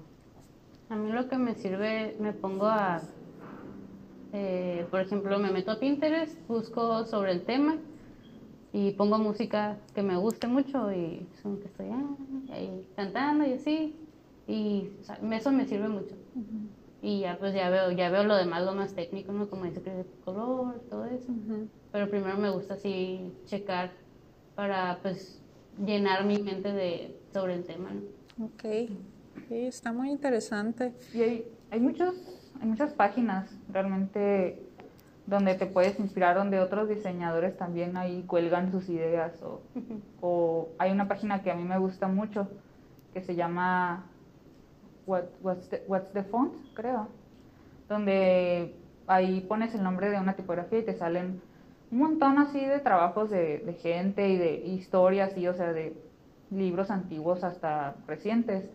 A 0.89 0.95
mí 0.95 1.11
lo 1.11 1.27
que 1.27 1.37
me 1.37 1.55
sirve, 1.55 2.15
me 2.19 2.31
pongo 2.31 2.67
a, 2.67 3.01
eh, 4.33 4.85
por 4.89 5.01
ejemplo, 5.01 5.39
me 5.39 5.51
meto 5.51 5.71
a 5.71 5.79
Pinterest, 5.79 6.37
busco 6.47 7.05
sobre 7.05 7.31
el 7.31 7.43
tema 7.43 7.77
y 8.73 8.91
pongo 8.91 9.17
música 9.17 9.77
que 9.93 10.01
me 10.01 10.15
guste 10.17 10.47
mucho 10.47 10.91
y 10.91 11.27
son 11.41 11.57
que 11.59 11.67
estoy 11.67 11.87
ah, 11.91 12.53
ahí 12.53 12.87
cantando 12.95 13.45
y 13.45 13.53
así 13.53 13.95
y 14.47 14.89
eso 15.31 15.51
me 15.51 15.65
sirve 15.65 15.87
mucho. 15.87 16.15
Y 17.01 17.21
ya 17.21 17.37
pues 17.39 17.53
ya 17.53 17.69
veo 17.69 17.91
ya 17.91 18.09
veo 18.09 18.23
lo 18.23 18.35
demás 18.35 18.63
lo 18.63 18.73
más 18.73 18.93
técnico 18.93 19.31
no 19.31 19.49
como 19.49 19.65
dice 19.65 19.81
que 19.81 20.05
color 20.23 20.79
todo 20.89 21.05
eso. 21.05 21.33
Pero 21.91 22.09
primero 22.09 22.37
me 22.37 22.49
gusta 22.49 22.75
así 22.75 23.33
checar 23.45 23.91
para 24.55 24.99
pues 25.01 25.41
llenar 25.85 26.25
mi 26.25 26.41
mente 26.41 26.71
de 26.71 27.17
sobre 27.33 27.55
el 27.55 27.63
tema 27.63 27.91
¿no? 27.91 28.45
Ok, 28.45 28.63
sí, 29.49 29.55
está 29.65 29.91
muy 29.91 30.09
interesante. 30.09 30.93
Y 31.13 31.21
hay, 31.21 31.45
hay, 31.69 31.79
muchos, 31.79 32.15
hay 32.59 32.67
muchas 32.67 32.93
páginas 32.93 33.51
realmente 33.69 34.63
donde 35.31 35.55
te 35.55 35.65
puedes 35.65 35.97
inspirar, 35.97 36.35
donde 36.35 36.59
otros 36.59 36.89
diseñadores 36.89 37.57
también 37.57 37.95
ahí 37.95 38.23
cuelgan 38.27 38.69
sus 38.69 38.89
ideas. 38.89 39.41
O, 39.41 39.61
o 40.21 40.69
hay 40.77 40.91
una 40.91 41.07
página 41.07 41.41
que 41.41 41.49
a 41.49 41.55
mí 41.55 41.63
me 41.63 41.79
gusta 41.79 42.07
mucho 42.07 42.49
que 43.13 43.21
se 43.21 43.35
llama 43.35 44.03
What, 45.07 45.23
what's, 45.41 45.69
the, 45.69 45.83
what's 45.87 46.11
the 46.11 46.23
Font, 46.23 46.53
creo, 46.73 47.07
donde 47.87 48.75
ahí 49.07 49.41
pones 49.41 49.73
el 49.73 49.83
nombre 49.83 50.09
de 50.09 50.19
una 50.19 50.35
tipografía 50.35 50.79
y 50.79 50.85
te 50.85 50.93
salen 50.97 51.41
un 51.91 51.97
montón 51.97 52.37
así 52.37 52.59
de 52.63 52.79
trabajos 52.79 53.29
de, 53.29 53.77
gente 53.81 54.29
y 54.29 54.37
de 54.37 54.65
historias, 54.65 55.37
y, 55.37 55.47
o 55.47 55.53
sea, 55.53 55.73
de 55.73 55.93
libros 56.49 56.91
antiguos 56.91 57.43
hasta 57.43 57.95
recientes, 58.05 58.69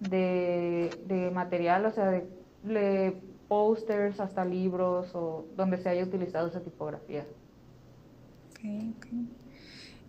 de, 0.00 1.30
material, 1.34 1.86
o 1.86 1.90
sea, 1.90 2.10
de, 2.10 3.20
posters 3.48 4.20
hasta 4.20 4.44
libros 4.44 5.14
o 5.14 5.46
donde 5.56 5.78
se 5.78 5.88
haya 5.88 6.04
utilizado 6.04 6.48
esa 6.48 6.60
tipografía. 6.60 7.26
Okay. 8.58 8.94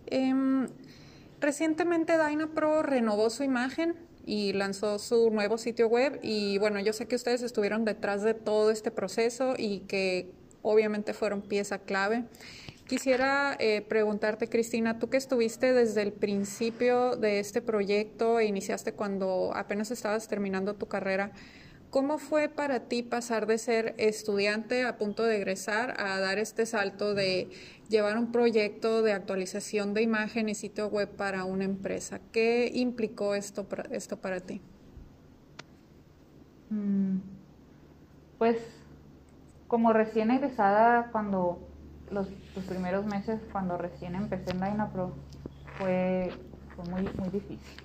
Em, 0.06 0.66
recientemente 1.40 2.18
DynaPro 2.18 2.82
renovó 2.82 3.30
su 3.30 3.42
imagen 3.42 3.94
y 4.26 4.52
lanzó 4.52 4.98
su 4.98 5.30
nuevo 5.30 5.56
sitio 5.56 5.88
web 5.88 6.20
y 6.22 6.58
bueno, 6.58 6.80
yo 6.80 6.92
sé 6.92 7.06
que 7.06 7.16
ustedes 7.16 7.42
estuvieron 7.42 7.84
detrás 7.84 8.22
de 8.22 8.34
todo 8.34 8.70
este 8.70 8.90
proceso 8.90 9.54
y 9.56 9.80
que 9.80 10.30
obviamente 10.62 11.14
fueron 11.14 11.42
pieza 11.42 11.78
clave. 11.78 12.24
Quisiera 12.86 13.56
eh, 13.60 13.82
preguntarte, 13.82 14.48
Cristina, 14.48 14.98
tú 14.98 15.08
que 15.08 15.16
estuviste 15.16 15.72
desde 15.72 16.02
el 16.02 16.12
principio 16.12 17.14
de 17.14 17.38
este 17.38 17.62
proyecto 17.62 18.40
e 18.40 18.46
iniciaste 18.46 18.92
cuando 18.94 19.52
apenas 19.54 19.92
estabas 19.92 20.26
terminando 20.26 20.74
tu 20.74 20.86
carrera, 20.86 21.30
¿cómo 21.90 22.18
fue 22.18 22.48
para 22.48 22.80
ti 22.80 23.02
pasar 23.02 23.46
de 23.46 23.58
ser 23.58 23.94
estudiante 23.98 24.84
a 24.84 24.96
punto 24.96 25.24
de 25.24 25.36
egresar 25.36 26.00
a 26.00 26.18
dar 26.20 26.38
este 26.38 26.64
salto 26.66 27.14
de 27.14 27.50
llevar 27.88 28.16
un 28.16 28.32
proyecto 28.32 29.02
de 29.02 29.12
actualización 29.12 29.92
de 29.92 30.02
imagen 30.02 30.48
y 30.48 30.54
sitio 30.54 30.88
web 30.88 31.08
para 31.08 31.44
una 31.44 31.64
empresa? 31.64 32.20
¿Qué 32.32 32.70
implicó 32.72 33.34
esto, 33.34 33.66
esto 33.90 34.16
para 34.16 34.40
ti? 34.40 34.62
Mm, 36.70 37.18
pues 38.38 38.56
como 39.66 39.92
recién 39.92 40.30
egresada, 40.30 41.10
cuando 41.12 41.58
los, 42.10 42.28
primeros 42.68 43.06
meses, 43.06 43.40
cuando 43.52 43.76
recién 43.76 44.14
empecé 44.14 44.50
en 44.50 44.60
Dynapro, 44.60 45.12
fue, 45.78 46.32
fue 46.74 46.84
muy, 46.86 47.02
muy 47.18 47.28
difícil. 47.28 47.82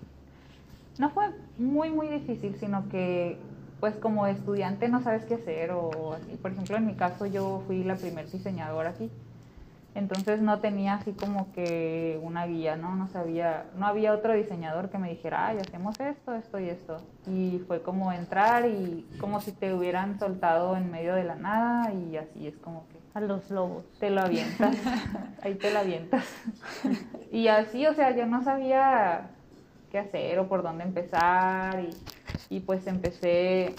No 0.98 1.12
fue 1.12 1.26
muy, 1.58 1.90
muy 1.90 2.08
difícil, 2.08 2.56
sino 2.60 2.90
que 2.90 3.38
pues 3.86 3.98
como 3.98 4.26
estudiante 4.26 4.90
no 4.90 5.04
sabes 5.04 5.26
qué 5.26 5.36
hacer 5.36 5.70
o 5.70 6.14
así. 6.14 6.38
Por 6.42 6.52
ejemplo, 6.52 6.76
en 6.76 6.88
mi 6.88 6.96
caso 6.96 7.28
yo 7.28 7.62
fui 7.68 7.84
la 7.84 7.96
primer 7.96 8.32
diseñadora 8.32 8.90
aquí 8.90 9.12
entonces 9.96 10.42
no 10.42 10.60
tenía 10.60 10.96
así 10.96 11.14
como 11.14 11.54
que 11.54 12.20
una 12.22 12.46
guía, 12.46 12.76
¿no? 12.76 12.96
No 12.96 13.08
sabía, 13.08 13.68
no 13.78 13.88
había 13.88 14.14
otro 14.14 14.34
diseñador 14.34 14.90
que 14.90 14.98
me 14.98 15.10
dijera, 15.10 15.48
ay, 15.48 15.58
hacemos 15.58 15.98
esto, 16.02 16.36
esto 16.36 16.60
y 16.60 16.70
esto. 16.70 16.98
Y 17.28 17.64
fue 17.66 17.82
como 17.82 18.12
entrar 18.12 18.66
y 18.66 19.08
como 19.22 19.40
si 19.40 19.54
te 19.54 19.74
hubieran 19.74 20.20
soltado 20.20 20.76
en 20.76 20.92
medio 20.92 21.16
de 21.16 21.24
la 21.24 21.36
nada 21.36 21.94
y 21.94 22.18
así 22.18 22.46
es 22.46 22.58
como 22.58 22.86
que... 22.90 22.96
A 23.14 23.22
los 23.22 23.50
lobos. 23.50 23.86
Te 23.98 24.10
lo 24.10 24.20
avientas, 24.20 24.76
ahí 25.42 25.56
te 25.56 25.72
lo 25.72 25.80
avientas. 25.80 26.26
y 27.32 27.48
así, 27.48 27.88
o 27.88 27.94
sea, 27.94 28.14
yo 28.14 28.26
no 28.26 28.44
sabía 28.44 29.30
qué 29.90 30.00
hacer 30.00 30.40
o 30.40 30.50
por 30.50 30.62
dónde 30.62 30.84
empezar 30.84 31.80
y, 31.80 31.92
y 32.50 32.60
pues 32.62 32.88
empecé 32.88 33.76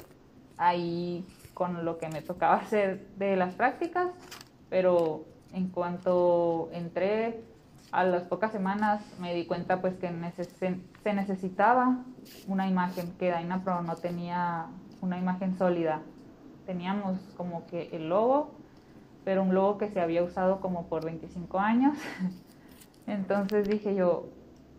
ahí 0.56 1.24
con 1.54 1.84
lo 1.84 1.98
que 1.98 2.08
me 2.08 2.22
tocaba 2.22 2.56
hacer 2.56 3.06
de 3.16 3.36
las 3.36 3.54
prácticas, 3.54 4.10
pero 4.68 5.24
en 5.52 5.68
cuanto 5.68 6.68
entré 6.72 7.42
a 7.92 8.04
las 8.04 8.24
pocas 8.24 8.52
semanas 8.52 9.02
me 9.20 9.34
di 9.34 9.46
cuenta 9.46 9.80
pues 9.80 9.94
que 9.94 10.10
se 11.02 11.14
necesitaba 11.14 12.04
una 12.46 12.68
imagen 12.68 13.12
que 13.18 13.34
Dynapro 13.34 13.82
no 13.82 13.96
tenía 13.96 14.66
una 15.00 15.18
imagen 15.18 15.56
sólida. 15.56 16.02
Teníamos 16.66 17.18
como 17.36 17.66
que 17.66 17.88
el 17.92 18.08
logo, 18.08 18.50
pero 19.24 19.42
un 19.42 19.54
logo 19.54 19.78
que 19.78 19.88
se 19.88 20.00
había 20.00 20.22
usado 20.22 20.60
como 20.60 20.88
por 20.88 21.04
25 21.04 21.58
años. 21.58 21.96
Entonces 23.06 23.68
dije 23.68 23.94
yo, 23.94 24.26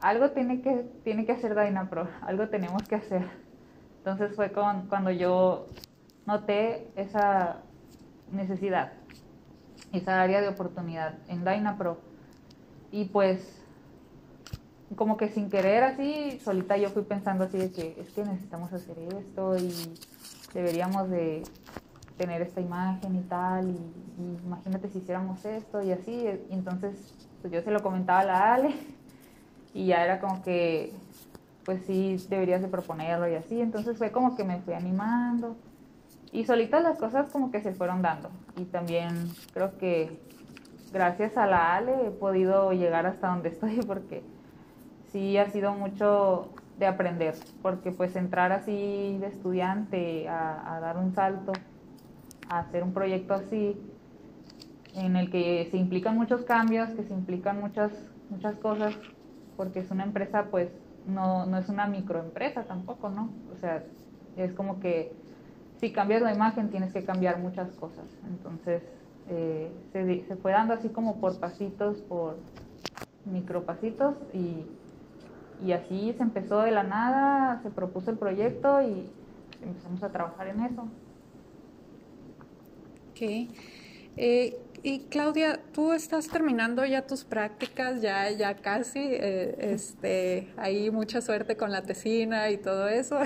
algo 0.01 0.31
tiene 0.31 0.61
que, 0.61 0.85
tiene 1.03 1.25
que 1.25 1.31
hacer 1.31 1.55
Dynapro, 1.55 2.07
algo 2.21 2.49
tenemos 2.49 2.83
que 2.83 2.95
hacer. 2.95 3.46
Entonces 4.07 4.37
fue 4.37 4.53
con, 4.53 4.87
cuando 4.87 5.11
yo 5.11 5.67
noté 6.25 6.89
esa 6.95 7.57
necesidad 8.31 8.93
esa 9.91 10.21
área 10.21 10.39
de 10.39 10.47
oportunidad 10.47 11.15
en 11.27 11.43
Dynapro. 11.43 11.97
Y 12.89 13.05
pues, 13.05 13.61
como 14.95 15.17
que 15.17 15.27
sin 15.27 15.49
querer 15.49 15.83
así, 15.83 16.39
solita 16.41 16.77
yo 16.77 16.89
fui 16.89 17.03
pensando 17.03 17.43
así 17.43 17.57
de 17.57 17.69
que 17.71 17.99
es 17.99 18.09
que 18.11 18.23
necesitamos 18.23 18.71
hacer 18.71 18.97
esto 18.97 19.57
y 19.57 19.73
deberíamos 20.53 21.09
de 21.09 21.43
tener 22.17 22.41
esta 22.41 22.61
imagen 22.61 23.13
y 23.13 23.21
tal, 23.23 23.69
y, 23.69 23.77
imagínate 24.45 24.87
si 24.87 24.99
hiciéramos 24.99 25.43
esto 25.43 25.83
y 25.83 25.91
así, 25.91 26.27
entonces 26.49 27.13
pues 27.41 27.51
yo 27.51 27.61
se 27.61 27.71
lo 27.71 27.83
comentaba 27.83 28.21
a 28.21 28.25
la 28.25 28.53
Ale 28.53 28.73
y 29.73 29.87
ya 29.87 30.03
era 30.03 30.21
como 30.21 30.41
que 30.41 30.93
pues 31.67 31.81
sí, 31.85 32.15
deberías 32.29 32.61
de 32.61 32.69
proponerlo 32.69 33.27
y 33.27 33.35
así. 33.35 33.59
Entonces 33.59 33.97
fue 33.97 34.09
como 34.09 34.37
que 34.37 34.45
me 34.45 34.61
fui 34.61 34.73
animando. 34.73 35.57
Y 36.31 36.45
solitas 36.45 36.81
las 36.81 36.97
cosas 36.97 37.29
como 37.29 37.51
que 37.51 37.59
se 37.59 37.73
fueron 37.73 38.01
dando. 38.01 38.29
Y 38.55 38.63
también 38.63 39.29
creo 39.53 39.77
que 39.77 40.17
gracias 40.93 41.35
a 41.35 41.45
la 41.45 41.75
Ale 41.75 42.07
he 42.07 42.11
podido 42.11 42.71
llegar 42.71 43.05
hasta 43.05 43.27
donde 43.27 43.49
estoy 43.49 43.81
porque 43.85 44.23
sí 45.11 45.37
ha 45.37 45.49
sido 45.49 45.73
mucho 45.73 46.53
de 46.79 46.85
aprender, 46.85 47.35
porque 47.61 47.91
pues 47.91 48.15
entrar 48.15 48.53
así 48.53 49.17
de 49.19 49.27
estudiante 49.27 50.29
a, 50.29 50.79
dar 50.79 50.95
un 50.95 51.13
salto, 51.15 51.51
a 52.47 52.59
hacer 52.59 52.81
un 52.81 52.93
proyecto 52.93 53.33
así, 53.33 53.75
en 54.93 55.17
el 55.17 55.29
que 55.29 55.67
se 55.69 55.75
implican 55.75 56.15
muchos 56.15 56.45
cambios, 56.45 56.91
que 56.91 57.03
se 57.03 57.13
implican 57.13 57.59
muchas, 57.59 57.91
muchas 58.29 58.55
cosas, 58.55 58.95
porque 59.57 59.79
es 59.79 59.91
una 59.91 60.05
empresa 60.05 60.45
pues 60.49 60.69
no, 61.07 61.45
no 61.45 61.57
es 61.57 61.69
una 61.69 61.87
microempresa 61.87 62.63
tampoco, 62.63 63.09
¿no? 63.09 63.29
O 63.55 63.59
sea, 63.59 63.83
es 64.35 64.53
como 64.53 64.79
que 64.79 65.11
si 65.79 65.91
cambias 65.91 66.21
la 66.21 66.33
imagen 66.33 66.69
tienes 66.69 66.93
que 66.93 67.03
cambiar 67.03 67.39
muchas 67.39 67.69
cosas. 67.71 68.05
Entonces 68.29 68.83
eh, 69.29 69.69
se, 69.91 70.25
se 70.27 70.35
fue 70.35 70.51
dando 70.51 70.73
así 70.73 70.89
como 70.89 71.19
por 71.19 71.39
pasitos, 71.39 71.97
por 72.01 72.37
micropasitos 73.25 74.15
y 74.33 74.65
y 75.65 75.71
así 75.71 76.13
se 76.15 76.23
empezó 76.23 76.61
de 76.61 76.71
la 76.71 76.83
nada, 76.83 77.59
se 77.63 77.69
propuso 77.69 78.11
el 78.11 78.17
proyecto 78.17 78.81
y 78.81 79.09
empezamos 79.63 80.03
a 80.03 80.11
trabajar 80.11 80.47
en 80.47 80.61
eso. 80.61 80.81
Ok. 83.11 83.49
Eh, 84.19 84.57
y 84.83 84.99
Claudia, 85.09 85.59
tú 85.73 85.91
estás 85.93 86.27
terminando 86.27 86.85
ya 86.85 87.05
tus 87.05 87.23
prácticas, 87.23 88.01
ya, 88.01 88.29
ya 88.31 88.55
casi. 88.55 88.99
Eh, 88.99 89.73
este, 89.73 90.53
hay 90.57 90.91
mucha 90.91 91.21
suerte 91.21 91.57
con 91.57 91.71
la 91.71 91.83
tesina 91.83 92.49
y 92.49 92.57
todo 92.57 92.87
eso. 92.87 93.19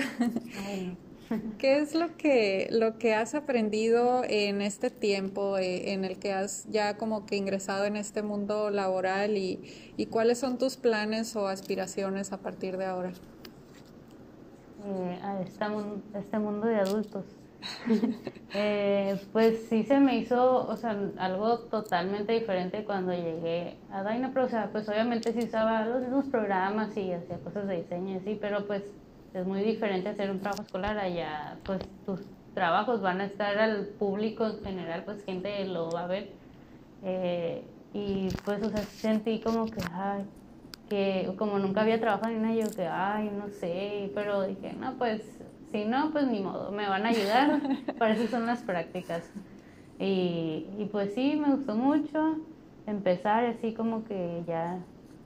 ¿Qué 1.58 1.78
es 1.78 1.94
lo 1.94 2.16
que, 2.16 2.68
lo 2.70 2.98
que 2.98 3.14
has 3.14 3.34
aprendido 3.34 4.22
en 4.24 4.60
este 4.60 4.90
tiempo 4.90 5.56
eh, 5.56 5.92
en 5.92 6.04
el 6.04 6.18
que 6.18 6.32
has 6.32 6.66
ya 6.68 6.96
como 6.98 7.24
que 7.24 7.36
ingresado 7.36 7.84
en 7.84 7.96
este 7.96 8.22
mundo 8.22 8.70
laboral 8.70 9.36
y, 9.36 9.60
cuáles 10.10 10.38
son 10.38 10.58
tus 10.58 10.76
planes 10.76 11.36
o 11.36 11.46
aspiraciones 11.46 12.32
a 12.32 12.38
partir 12.38 12.76
de 12.76 12.84
ahora? 12.84 13.12
Eh, 14.84 15.20
a 15.22 15.40
este, 15.40 16.38
mundo 16.38 16.66
de 16.66 16.76
adultos. 16.76 17.24
Eh, 18.54 19.18
pues 19.32 19.66
sí 19.70 19.82
se 19.84 19.98
me 19.98 20.18
hizo, 20.18 20.68
o 20.68 20.76
sea, 20.76 20.94
algo 21.16 21.60
totalmente 21.60 22.34
diferente 22.34 22.84
cuando 22.84 23.12
llegué 23.12 23.78
a 23.90 24.04
Dynapro, 24.04 24.44
o 24.44 24.48
sea, 24.48 24.68
pues 24.70 24.86
obviamente 24.90 25.32
sí 25.32 25.46
usaba 25.46 25.86
los 25.86 26.02
mismos 26.02 26.26
programas 26.26 26.94
y 26.98 27.12
hacía 27.12 27.38
cosas 27.38 27.66
de 27.66 27.76
diseño 27.76 28.14
y 28.14 28.16
así, 28.18 28.38
pero 28.38 28.66
pues 28.66 28.82
es 29.32 29.46
muy 29.46 29.62
diferente 29.62 30.10
hacer 30.10 30.30
un 30.30 30.40
trabajo 30.40 30.64
escolar 30.64 30.98
allá, 30.98 31.56
pues 31.64 31.80
tus 32.04 32.20
trabajos 32.54 33.00
van 33.00 33.22
a 33.22 33.24
estar 33.24 33.58
al 33.58 33.86
público 33.86 34.46
en 34.46 34.62
general, 34.62 35.04
pues 35.04 35.24
gente 35.24 35.64
lo 35.64 35.90
va 35.90 36.04
a 36.04 36.06
ver. 36.06 36.28
Eh, 37.02 37.64
y 37.94 38.28
pues, 38.44 38.62
o 38.62 38.70
sea, 38.70 38.82
sentí 38.82 39.40
como 39.40 39.66
que, 39.66 39.80
ay, 39.92 40.24
que 40.88 41.32
como 41.38 41.58
nunca 41.58 41.82
había 41.82 42.00
trabajado 42.00 42.32
en 42.32 42.40
una, 42.40 42.54
yo 42.54 42.70
que, 42.70 42.86
ay, 42.86 43.30
no 43.30 43.48
sé, 43.48 44.10
pero 44.14 44.42
dije, 44.42 44.74
no, 44.74 44.94
pues, 44.98 45.22
si 45.72 45.84
no, 45.84 46.10
pues 46.12 46.26
ni 46.26 46.40
modo, 46.40 46.70
me 46.70 46.88
van 46.88 47.06
a 47.06 47.08
ayudar, 47.08 47.60
para 47.98 48.14
eso 48.14 48.28
son 48.28 48.46
las 48.46 48.62
prácticas. 48.62 49.30
Y, 49.98 50.66
y 50.78 50.88
pues 50.90 51.14
sí, 51.14 51.36
me 51.36 51.54
gustó 51.54 51.74
mucho 51.74 52.38
empezar 52.86 53.44
así 53.44 53.72
como 53.72 54.04
que 54.04 54.42
ya 54.46 54.78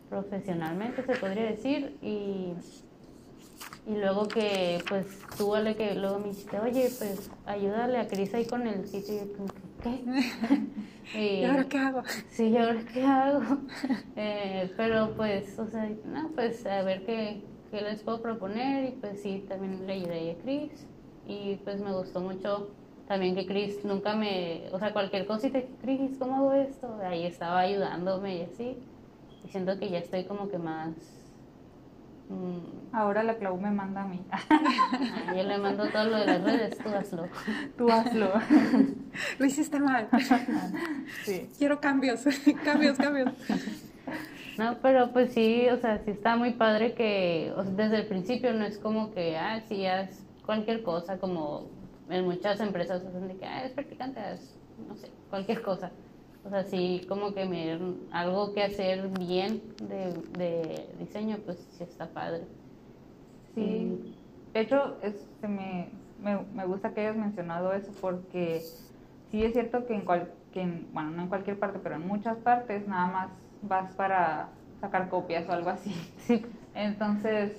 profesionalmente 0.08 1.02
se 1.02 1.16
podría 1.16 1.44
decir 1.44 1.96
y 2.02 2.52
y 3.86 3.94
luego 3.94 4.26
que, 4.26 4.82
pues, 4.88 5.06
tú, 5.38 5.50
vale, 5.50 5.76
que 5.76 5.94
luego 5.94 6.18
me 6.18 6.28
dijiste, 6.28 6.58
oye, 6.58 6.90
pues, 6.98 7.30
ayúdale 7.46 7.98
a 7.98 8.08
Cris 8.08 8.34
ahí 8.34 8.44
con 8.44 8.66
el 8.66 8.86
sitio. 8.86 9.14
Y 9.14 9.18
yo 9.18 9.32
como 9.36 9.48
que, 9.48 9.62
¿qué? 11.12 11.18
y, 11.18 11.44
ahora 11.44 11.64
qué 11.68 11.78
hago? 11.78 12.02
Sí, 12.30 12.44
¿y 12.48 12.56
ahora 12.56 12.80
qué 12.92 13.04
hago? 13.04 13.58
eh, 14.16 14.72
pero, 14.76 15.14
pues, 15.16 15.56
o 15.60 15.68
sea, 15.68 15.88
no, 16.04 16.30
pues, 16.34 16.66
a 16.66 16.82
ver 16.82 17.04
qué, 17.06 17.44
qué 17.70 17.80
les 17.80 18.02
puedo 18.02 18.20
proponer. 18.20 18.84
Y, 18.84 18.92
pues, 18.92 19.22
sí, 19.22 19.44
también 19.48 19.86
le 19.86 19.92
ayudé 19.92 20.32
a 20.32 20.42
Cris. 20.42 20.86
Y, 21.26 21.56
pues, 21.64 21.80
me 21.80 21.92
gustó 21.92 22.20
mucho 22.20 22.70
también 23.08 23.34
que 23.34 23.46
Cris 23.46 23.84
nunca 23.84 24.16
me... 24.16 24.64
O 24.72 24.78
sea, 24.78 24.92
cualquier 24.92 25.26
cosita, 25.26 25.60
Cris, 25.82 26.16
¿cómo 26.18 26.36
hago 26.36 26.52
esto? 26.52 26.98
Ahí 27.02 27.24
estaba 27.24 27.60
ayudándome 27.60 28.38
y 28.38 28.42
así. 28.42 28.76
Y 29.44 29.48
siento 29.48 29.78
que 29.78 29.90
ya 29.90 29.98
estoy 29.98 30.24
como 30.24 30.48
que 30.48 30.58
más 30.58 31.16
Mm. 32.28 32.94
Ahora 32.94 33.22
la 33.22 33.36
Clau 33.36 33.56
me 33.60 33.70
manda 33.70 34.02
a 34.02 34.06
mí. 34.06 34.20
Yo 35.36 35.42
le 35.42 35.58
mando 35.58 35.88
todo 35.88 36.04
lo 36.04 36.18
de 36.18 36.26
las 36.26 36.42
redes, 36.42 36.78
tú 36.78 36.88
hazlo. 36.88 37.28
Tú 37.76 37.90
hazlo. 37.90 38.32
Lo 39.38 39.46
hiciste 39.46 39.78
mal. 39.80 40.08
Sí. 41.24 41.48
Quiero 41.56 41.80
cambios, 41.80 42.24
cambios, 42.64 42.98
cambios. 42.98 43.32
No, 44.58 44.78
pero 44.80 45.12
pues 45.12 45.32
sí, 45.32 45.68
o 45.68 45.76
sea, 45.76 45.98
sí 46.04 46.10
está 46.10 46.36
muy 46.36 46.52
padre 46.52 46.94
que 46.94 47.52
desde 47.72 47.96
el 47.96 48.06
principio 48.06 48.54
no 48.54 48.64
es 48.64 48.78
como 48.78 49.12
que, 49.12 49.36
ah, 49.36 49.60
sí, 49.68 49.84
haz 49.86 50.24
cualquier 50.46 50.82
cosa, 50.82 51.18
como 51.18 51.66
en 52.08 52.24
muchas 52.24 52.60
empresas 52.60 53.04
hacen 53.04 53.28
de 53.28 53.36
que, 53.36 53.44
ah, 53.44 53.66
es 53.66 53.72
practicante, 53.72 54.20
no 54.88 54.96
sé, 54.96 55.10
cualquier 55.28 55.60
cosa. 55.62 55.90
O 56.44 56.48
sea, 56.48 56.62
sí, 56.62 57.04
como 57.08 57.34
que 57.34 57.44
me, 57.44 57.78
algo 58.12 58.54
que 58.54 58.62
hacer 58.62 59.08
bien 59.18 59.60
de, 59.82 60.86
diseño, 60.98 61.38
pues 61.44 61.58
sí 61.72 61.82
está 61.82 62.06
padre. 62.08 62.44
Sí, 63.54 64.14
de 64.54 64.60
hecho, 64.60 64.96
es, 65.02 65.26
me, 65.42 65.88
me, 66.22 66.66
gusta 66.66 66.94
que 66.94 67.00
hayas 67.00 67.16
mencionado 67.16 67.72
eso 67.72 67.90
porque 68.00 68.60
sí 69.30 69.44
es 69.44 69.52
cierto 69.52 69.86
que 69.86 69.94
en, 69.94 70.02
cual, 70.02 70.30
bueno, 70.92 71.10
no 71.10 71.22
en 71.22 71.28
cualquier 71.28 71.58
parte, 71.58 71.78
pero 71.82 71.96
en 71.96 72.06
muchas 72.06 72.38
partes 72.38 72.86
nada 72.86 73.06
más 73.06 73.28
vas 73.62 73.92
para 73.94 74.48
sacar 74.80 75.08
copias 75.08 75.48
o 75.48 75.52
algo 75.52 75.70
así. 75.70 75.92
Sí. 76.18 76.44
Entonces, 76.74 77.52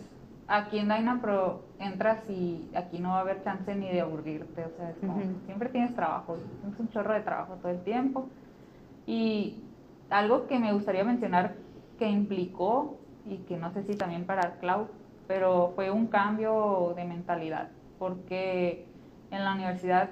aquí 0.48 0.80
en 0.80 0.90
Dynapro 0.90 1.64
entras 1.80 2.20
y 2.30 2.70
aquí 2.76 3.00
no 3.00 3.10
va 3.10 3.18
a 3.18 3.22
haber 3.22 3.44
chance 3.44 3.74
ni 3.76 3.90
de 3.90 4.02
aburrirte, 4.02 4.66
o 4.66 4.70
sea, 4.78 4.90
es 4.90 4.98
como, 4.98 5.22
siempre 5.46 5.70
tienes 5.70 5.96
trabajo, 5.96 6.38
tienes 6.62 6.80
un 6.80 6.90
chorro 6.90 7.14
de 7.14 7.22
trabajo 7.22 7.56
todo 7.56 7.72
el 7.72 7.82
tiempo 7.82 8.28
y 9.06 9.62
algo 10.10 10.48
que 10.48 10.60
me 10.60 10.74
gustaría 10.74 11.04
mencionar 11.04 11.56
que 11.98 12.08
implicó, 12.08 12.98
y 13.30 13.38
que 13.40 13.58
no 13.58 13.72
sé 13.72 13.84
si 13.84 13.96
también 13.96 14.26
para 14.26 14.56
Cloud, 14.60 14.88
pero 15.28 15.74
fue 15.76 15.92
un 15.92 16.08
cambio 16.08 16.94
de 16.96 17.04
mentalidad, 17.04 17.70
porque 18.00 18.86
en 19.32 19.44
la 19.44 19.54
universidad 19.54 20.10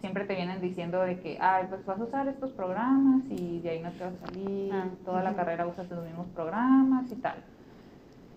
siempre 0.00 0.24
te 0.24 0.34
vienen 0.34 0.60
diciendo 0.60 1.00
de 1.00 1.18
que, 1.20 1.38
ay, 1.40 1.66
pues 1.68 1.84
vas 1.84 2.00
a 2.00 2.04
usar 2.04 2.28
estos 2.28 2.52
programas 2.52 3.22
y 3.30 3.60
de 3.60 3.70
ahí 3.70 3.80
no 3.80 3.90
te 3.92 4.04
vas 4.04 4.14
a 4.14 4.26
salir, 4.26 4.72
ah, 4.72 4.86
toda 5.04 5.22
la 5.22 5.34
carrera 5.34 5.66
usas 5.66 5.88
los 5.90 6.04
mismos 6.04 6.26
programas 6.34 7.10
y 7.10 7.16
tal. 7.16 7.36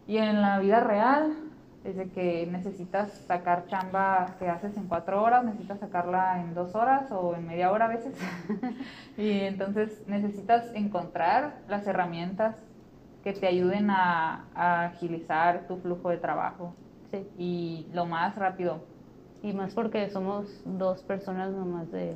Y 0.07 0.17
en 0.17 0.41
la 0.41 0.59
vida 0.59 0.79
real 0.79 1.33
es 1.83 1.95
de 1.95 2.09
que 2.09 2.47
necesitas 2.51 3.11
sacar 3.27 3.65
chamba 3.67 4.35
que 4.37 4.47
haces 4.47 4.75
en 4.77 4.87
cuatro 4.87 5.21
horas, 5.23 5.43
necesitas 5.43 5.79
sacarla 5.79 6.39
en 6.41 6.53
dos 6.53 6.75
horas 6.75 7.11
o 7.11 7.35
en 7.35 7.47
media 7.47 7.71
hora 7.71 7.85
a 7.85 7.87
veces. 7.87 8.15
y 9.17 9.31
entonces 9.41 10.03
necesitas 10.07 10.73
encontrar 10.75 11.55
las 11.67 11.87
herramientas 11.87 12.55
que 13.23 13.33
te 13.33 13.47
ayuden 13.47 13.89
a, 13.89 14.45
agilizar 14.55 15.67
tu 15.67 15.77
flujo 15.77 16.09
de 16.09 16.17
trabajo. 16.17 16.73
Y 17.37 17.87
lo 17.93 18.05
más 18.05 18.37
rápido. 18.37 18.90
Y 19.43 19.53
más 19.53 19.73
porque 19.73 20.09
somos 20.09 20.61
dos 20.65 21.01
personas 21.03 21.51
nomás 21.51 21.91
de 21.91 22.15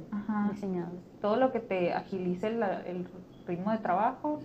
diseñador. 0.51 0.93
Todo 1.21 1.37
lo 1.37 1.51
que 1.51 1.59
te 1.59 1.93
agilice 1.93 2.47
el, 2.47 2.61
el 2.61 3.07
ritmo 3.47 3.71
de 3.71 3.79
trabajo, 3.79 4.39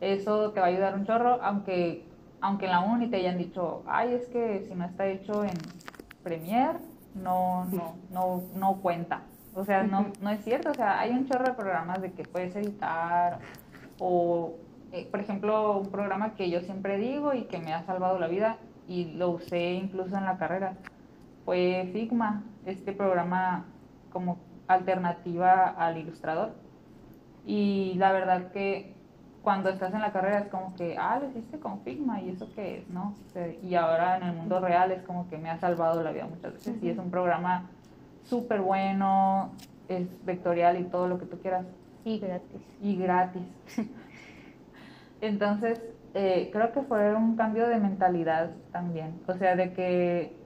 eso 0.00 0.52
te 0.52 0.60
va 0.60 0.66
a 0.66 0.68
ayudar 0.68 0.94
un 0.94 1.04
chorro, 1.04 1.42
aunque 1.42 2.04
aunque 2.44 2.66
en 2.66 2.72
la 2.72 2.80
uni 2.80 3.06
te 3.08 3.16
hayan 3.16 3.38
dicho, 3.38 3.82
ay, 3.86 4.12
es 4.12 4.26
que 4.26 4.66
si 4.68 4.74
no 4.74 4.84
está 4.84 5.06
hecho 5.06 5.44
en 5.44 5.56
Premiere, 6.22 6.78
no, 7.14 7.64
no, 7.64 7.94
no, 8.10 8.42
no 8.54 8.82
cuenta. 8.82 9.22
O 9.54 9.64
sea, 9.64 9.82
no, 9.82 10.08
no 10.20 10.28
es 10.28 10.44
cierto. 10.44 10.70
O 10.70 10.74
sea, 10.74 11.00
hay 11.00 11.12
un 11.12 11.26
chorro 11.26 11.44
de 11.44 11.54
programas 11.54 12.02
de 12.02 12.12
que 12.12 12.22
puedes 12.24 12.54
editar 12.54 13.38
o, 13.98 14.56
eh, 14.92 15.08
por 15.10 15.20
ejemplo, 15.20 15.78
un 15.78 15.90
programa 15.90 16.34
que 16.34 16.50
yo 16.50 16.60
siempre 16.60 16.98
digo 16.98 17.32
y 17.32 17.44
que 17.44 17.58
me 17.58 17.72
ha 17.72 17.82
salvado 17.84 18.18
la 18.18 18.28
vida 18.28 18.58
y 18.86 19.06
lo 19.14 19.30
usé 19.30 19.72
incluso 19.72 20.14
en 20.14 20.26
la 20.26 20.36
carrera 20.36 20.74
fue 21.44 21.90
Figma, 21.92 22.42
este 22.64 22.92
programa 22.92 23.64
como 24.12 24.38
alternativa 24.66 25.68
al 25.68 25.98
ilustrador. 25.98 26.52
Y 27.44 27.94
la 27.96 28.12
verdad 28.12 28.50
que 28.52 28.94
cuando 29.42 29.68
estás 29.68 29.92
en 29.92 30.00
la 30.00 30.12
carrera 30.12 30.38
es 30.38 30.48
como 30.48 30.74
que, 30.74 30.96
ah, 30.98 31.18
lo 31.20 31.28
hiciste 31.28 31.58
con 31.58 31.80
Figma 31.82 32.20
y 32.22 32.30
eso 32.30 32.48
qué 32.54 32.78
es, 32.78 32.88
¿no? 32.88 33.14
Y 33.62 33.74
ahora 33.74 34.16
en 34.16 34.22
el 34.22 34.32
mundo 34.32 34.58
real 34.58 34.90
es 34.90 35.02
como 35.02 35.28
que 35.28 35.36
me 35.36 35.50
ha 35.50 35.58
salvado 35.58 36.02
la 36.02 36.12
vida 36.12 36.26
muchas 36.26 36.54
veces 36.54 36.82
y 36.82 36.88
es 36.88 36.98
un 36.98 37.10
programa 37.10 37.68
súper 38.24 38.62
bueno, 38.62 39.52
es 39.88 40.08
vectorial 40.24 40.80
y 40.80 40.84
todo 40.84 41.08
lo 41.08 41.18
que 41.18 41.26
tú 41.26 41.38
quieras. 41.40 41.66
Y 42.04 42.18
gratis. 42.18 42.62
Y 42.80 42.96
gratis. 42.96 43.42
Entonces, 45.20 45.80
eh, 46.14 46.48
creo 46.52 46.72
que 46.72 46.82
fue 46.82 47.14
un 47.14 47.36
cambio 47.36 47.66
de 47.68 47.78
mentalidad 47.78 48.50
también. 48.72 49.20
O 49.26 49.34
sea, 49.34 49.56
de 49.56 49.72
que 49.72 50.43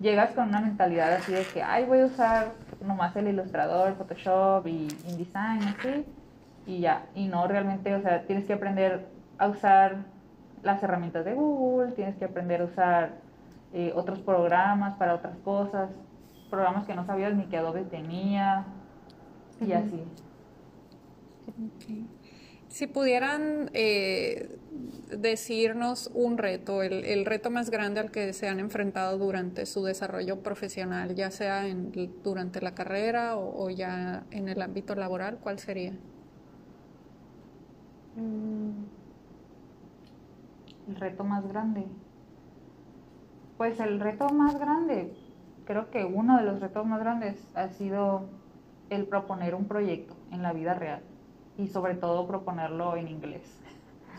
llegas 0.00 0.32
con 0.32 0.48
una 0.48 0.60
mentalidad 0.60 1.12
así 1.12 1.32
de 1.32 1.44
que, 1.44 1.62
ay, 1.62 1.84
voy 1.84 2.00
a 2.00 2.06
usar 2.06 2.52
nomás 2.84 3.14
el 3.16 3.28
ilustrador, 3.28 3.94
Photoshop 3.94 4.66
y 4.66 4.88
InDesign, 5.08 5.62
así, 5.62 6.04
y 6.66 6.80
ya. 6.80 7.06
Y 7.14 7.28
no 7.28 7.46
realmente, 7.46 7.94
o 7.94 8.02
sea, 8.02 8.22
tienes 8.22 8.44
que 8.44 8.52
aprender 8.54 9.06
a 9.38 9.48
usar 9.48 9.96
las 10.62 10.82
herramientas 10.82 11.24
de 11.24 11.34
Google, 11.34 11.92
tienes 11.92 12.16
que 12.16 12.24
aprender 12.24 12.62
a 12.62 12.64
usar 12.64 13.12
eh, 13.72 13.92
otros 13.94 14.18
programas 14.20 14.94
para 14.94 15.14
otras 15.14 15.36
cosas, 15.44 15.90
programas 16.50 16.86
que 16.86 16.94
no 16.94 17.04
sabías 17.04 17.34
ni 17.34 17.44
que 17.46 17.56
Adobe 17.56 17.82
tenía, 17.82 18.64
y 19.60 19.72
así. 19.72 20.04
Si 22.74 22.88
pudieran 22.88 23.70
eh, 23.72 24.58
decirnos 25.16 26.10
un 26.12 26.38
reto, 26.38 26.82
el, 26.82 27.24
reto 27.24 27.48
más 27.48 27.70
grande 27.70 28.00
al 28.00 28.10
que 28.10 28.32
se 28.32 28.48
han 28.48 28.58
enfrentado 28.58 29.16
durante 29.16 29.64
su 29.64 29.84
desarrollo 29.84 30.42
profesional, 30.42 31.14
ya 31.14 31.30
sea 31.30 31.68
en, 31.68 31.92
durante 32.24 32.60
la 32.60 32.74
carrera 32.74 33.36
o, 33.36 33.70
ya 33.70 34.24
en 34.32 34.48
el 34.48 34.60
ámbito 34.60 34.96
laboral, 34.96 35.38
¿cuál 35.40 35.60
sería? 35.60 35.92
Mm, 38.16 38.72
el 40.88 40.96
reto 40.96 41.22
más 41.22 41.46
grande. 41.46 41.86
Pues 43.56 43.78
el 43.78 44.00
reto 44.00 44.30
más 44.30 44.58
grande, 44.58 45.14
creo 45.64 45.92
que 45.92 46.04
uno 46.04 46.38
de 46.38 46.42
los 46.42 46.58
retos 46.58 46.84
más 46.84 46.98
grandes 46.98 47.36
ha 47.54 47.68
sido 47.68 48.24
el 48.90 49.06
proponer 49.06 49.54
un 49.54 49.66
proyecto 49.66 50.16
en 50.32 50.42
la 50.42 50.52
vida 50.52 50.74
real 50.74 51.13
y 51.56 51.68
sobre 51.68 51.94
todo 51.94 52.26
proponerlo 52.26 52.96
en 52.96 53.08
inglés. 53.08 53.60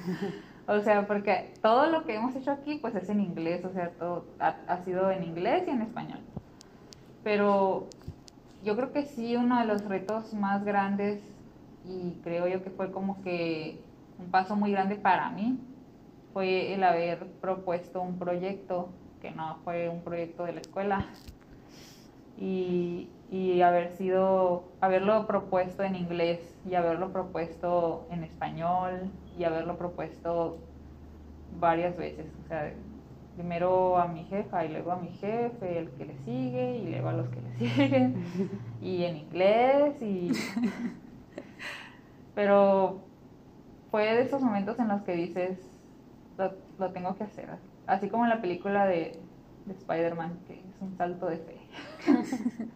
o 0.67 0.80
sea, 0.80 1.08
porque 1.08 1.54
todo 1.62 1.88
lo 1.88 2.06
que 2.06 2.15
hemos 2.15 2.36
hecho 2.36 2.52
aquí 2.52 2.78
pues 2.82 2.95
es 2.95 3.10
en 3.10 3.21
inglés, 3.21 3.63
o 3.65 3.71
sea, 3.71 3.91
todo 3.91 4.26
ha, 4.39 4.78
sido 4.84 5.12
en 5.12 5.24
inglés 5.24 5.63
y 5.67 5.71
en 5.71 5.82
español. 5.82 6.19
Pero 7.24 7.88
yo 8.63 8.76
creo 8.76 8.91
que 8.91 9.04
sí, 9.04 9.36
uno 9.36 9.60
de 9.60 9.65
los 9.65 9.86
retos 9.86 10.34
más 10.34 10.63
grandes 10.63 11.21
y 11.86 12.19
creo 12.24 12.48
yo 12.48 12.63
que 12.63 12.69
fue 12.69 12.91
como 12.91 13.21
que 13.21 13.80
un 14.17 14.32
paso 14.32 14.56
muy 14.56 14.71
grande 14.71 14.95
para 14.95 15.30
mí 15.30 15.60
fue 16.34 16.74
el 16.74 16.84
haber 16.84 17.28
propuesto 17.41 18.02
un 18.02 18.17
proyecto 18.17 18.89
que 19.21 19.32
no 19.32 19.58
fue 19.63 19.89
un 19.89 20.02
proyecto 20.02 20.45
de 20.45 20.54
la 20.54 20.62
escuela 20.62 21.06
y, 22.38 23.08
y 23.31 23.61
haber 23.61 23.95
sido, 23.95 24.65
haberlo 24.81 25.25
propuesto 25.25 25.83
en 25.83 25.95
inglés 25.95 26.39
y 26.69 26.75
haberlo 26.75 27.11
propuesto 27.11 28.07
en 28.11 28.23
español 28.23 29.11
y 29.38 29.43
haberlo 29.43 29.77
propuesto 29.77 30.57
varias 31.59 31.97
veces. 31.97 32.27
O 32.45 32.47
sea, 32.47 32.71
primero 33.35 33.97
a 33.97 34.07
mi 34.07 34.23
jefa 34.25 34.65
y 34.65 34.69
luego 34.69 34.91
a 34.91 34.97
mi 34.97 35.09
jefe, 35.09 35.79
el 35.79 35.89
que 35.91 36.05
le 36.05 36.17
sigue 36.19 36.77
y 36.77 36.89
luego 36.89 37.09
a 37.09 37.13
los 37.13 37.27
que 37.29 37.41
le 37.41 37.57
siguen 37.69 38.15
y 38.81 39.03
en 39.03 39.17
inglés 39.17 40.01
y... 40.01 40.31
Pero 42.35 42.99
fue 43.91 44.13
de 44.13 44.23
esos 44.23 44.41
momentos 44.41 44.77
en 44.79 44.89
los 44.89 45.01
que 45.03 45.13
dices, 45.13 45.57
lo, 46.38 46.51
lo 46.77 46.91
tengo 46.91 47.15
que 47.15 47.23
hacer. 47.23 47.47
Así 47.88 48.09
como 48.09 48.25
en 48.25 48.29
la 48.29 48.41
película 48.41 48.85
de, 48.85 49.17
de 49.65 49.73
Spider-Man, 49.73 50.39
que 50.45 50.55
es 50.55 50.81
un 50.81 50.97
salto 50.97 51.27
de 51.27 51.38
fe. 51.38 51.57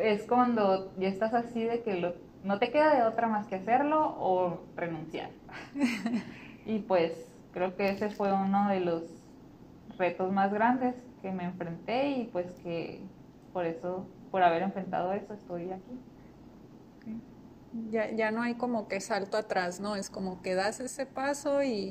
es 0.00 0.26
cuando 0.26 0.92
ya 0.98 1.08
estás 1.08 1.34
así 1.34 1.62
de 1.62 1.82
que 1.82 2.14
no 2.44 2.58
te 2.58 2.70
queda 2.70 2.94
de 2.94 3.02
otra 3.02 3.28
más 3.28 3.46
que 3.46 3.56
hacerlo 3.56 4.16
o 4.18 4.60
renunciar. 4.76 5.30
y 6.66 6.80
pues 6.80 7.12
creo 7.52 7.76
que 7.76 7.90
ese 7.90 8.10
fue 8.10 8.32
uno 8.32 8.68
de 8.68 8.80
los 8.80 9.02
retos 9.98 10.32
más 10.32 10.52
grandes 10.52 10.94
que 11.20 11.30
me 11.32 11.44
enfrenté 11.44 12.10
y 12.10 12.24
pues 12.26 12.50
que 12.62 13.02
por 13.52 13.66
eso, 13.66 14.06
por 14.30 14.42
haber 14.42 14.62
enfrentado 14.62 15.12
eso, 15.12 15.34
estoy 15.34 15.70
aquí. 15.70 16.00
Ya, 17.90 18.10
ya 18.10 18.30
no 18.32 18.42
hay 18.42 18.54
como 18.54 18.88
que 18.88 19.00
salto 19.00 19.36
atrás, 19.36 19.80
¿no? 19.80 19.94
Es 19.94 20.10
como 20.10 20.42
que 20.42 20.54
das 20.54 20.80
ese 20.80 21.06
paso 21.06 21.62
y, 21.62 21.90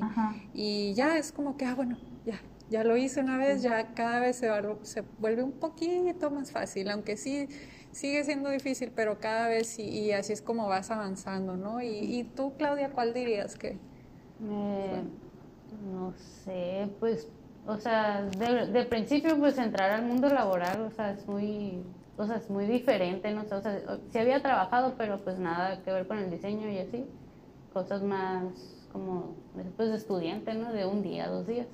y 0.52 0.92
ya 0.94 1.16
es 1.16 1.32
como 1.32 1.56
que, 1.56 1.64
ah, 1.64 1.74
bueno, 1.74 1.96
ya, 2.26 2.38
ya 2.68 2.84
lo 2.84 2.96
hice 2.96 3.20
una 3.20 3.38
vez, 3.38 3.62
ya 3.62 3.94
cada 3.94 4.20
vez 4.20 4.36
se, 4.36 4.50
se 4.82 5.02
vuelve 5.18 5.42
un 5.42 5.52
poquito 5.52 6.30
más 6.30 6.52
fácil, 6.52 6.90
aunque 6.90 7.16
sí 7.16 7.48
sigue 7.92 8.24
siendo 8.24 8.50
difícil, 8.50 8.92
pero 8.94 9.18
cada 9.18 9.48
vez 9.48 9.78
y, 9.78 10.12
así 10.12 10.32
es 10.32 10.42
como 10.42 10.68
vas 10.68 10.90
avanzando, 10.90 11.56
¿no? 11.56 11.82
Y, 11.82 12.24
tú, 12.36 12.54
Claudia, 12.56 12.90
¿cuál 12.90 13.14
dirías 13.14 13.56
que? 13.56 13.78
Eh, 14.42 15.02
no 15.92 16.12
sé, 16.44 16.88
pues, 16.98 17.28
o 17.66 17.76
sea, 17.76 18.22
de, 18.22 18.84
principio, 18.84 19.38
pues 19.38 19.58
entrar 19.58 19.90
al 19.90 20.04
mundo 20.04 20.28
laboral, 20.28 20.82
o 20.82 20.90
sea, 20.90 21.12
es 21.12 21.26
muy, 21.26 21.82
o 22.16 22.26
sea, 22.26 22.36
es 22.36 22.48
muy 22.50 22.66
diferente, 22.66 23.32
¿no? 23.32 23.42
O 23.42 23.60
sea, 23.60 23.80
sí 24.10 24.18
había 24.18 24.40
trabajado, 24.42 24.94
pero 24.96 25.18
pues 25.22 25.38
nada 25.38 25.82
que 25.82 25.92
ver 25.92 26.06
con 26.06 26.18
el 26.18 26.30
diseño 26.30 26.68
y 26.70 26.78
así, 26.78 27.06
cosas 27.72 28.02
más 28.02 28.80
como, 28.92 29.34
pues, 29.76 29.90
de 29.90 29.96
estudiante, 29.96 30.54
¿no? 30.54 30.72
De 30.72 30.86
un 30.86 31.02
día, 31.02 31.28
dos 31.28 31.46
días. 31.46 31.66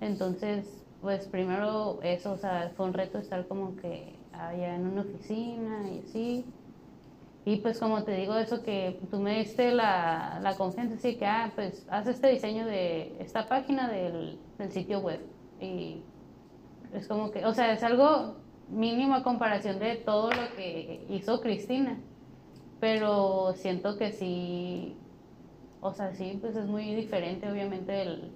Entonces, 0.00 0.84
pues 1.00 1.26
primero 1.26 2.00
eso, 2.02 2.32
o 2.32 2.36
sea, 2.36 2.72
fue 2.76 2.86
un 2.86 2.94
reto 2.94 3.18
estar 3.18 3.46
como 3.46 3.76
que 3.76 4.17
allá 4.38 4.74
en 4.76 4.86
una 4.86 5.02
oficina 5.02 5.88
y 5.90 5.98
así. 6.00 6.44
Y 7.44 7.56
pues 7.56 7.78
como 7.78 8.04
te 8.04 8.12
digo, 8.12 8.36
eso 8.36 8.62
que 8.62 9.00
tú 9.10 9.18
me 9.20 9.38
diste 9.38 9.72
la, 9.72 10.38
la 10.42 10.54
confianza, 10.56 10.96
así 10.96 11.16
que, 11.16 11.26
ah, 11.26 11.52
pues 11.54 11.86
haz 11.90 12.06
este 12.06 12.28
diseño 12.28 12.66
de 12.66 13.16
esta 13.20 13.48
página 13.48 13.88
del, 13.88 14.38
del 14.58 14.70
sitio 14.70 15.00
web. 15.00 15.20
Y 15.60 16.02
es 16.92 17.08
como 17.08 17.30
que, 17.30 17.44
o 17.46 17.54
sea, 17.54 17.72
es 17.72 17.82
algo 17.82 18.36
mínimo 18.68 19.14
a 19.14 19.22
comparación 19.22 19.78
de 19.78 19.96
todo 19.96 20.30
lo 20.30 20.54
que 20.56 21.06
hizo 21.08 21.40
Cristina. 21.40 21.98
Pero 22.80 23.54
siento 23.54 23.96
que 23.96 24.12
sí, 24.12 24.96
o 25.80 25.92
sea, 25.92 26.12
sí, 26.14 26.38
pues 26.40 26.54
es 26.54 26.66
muy 26.66 26.94
diferente 26.94 27.50
obviamente 27.50 28.02
el, 28.02 28.32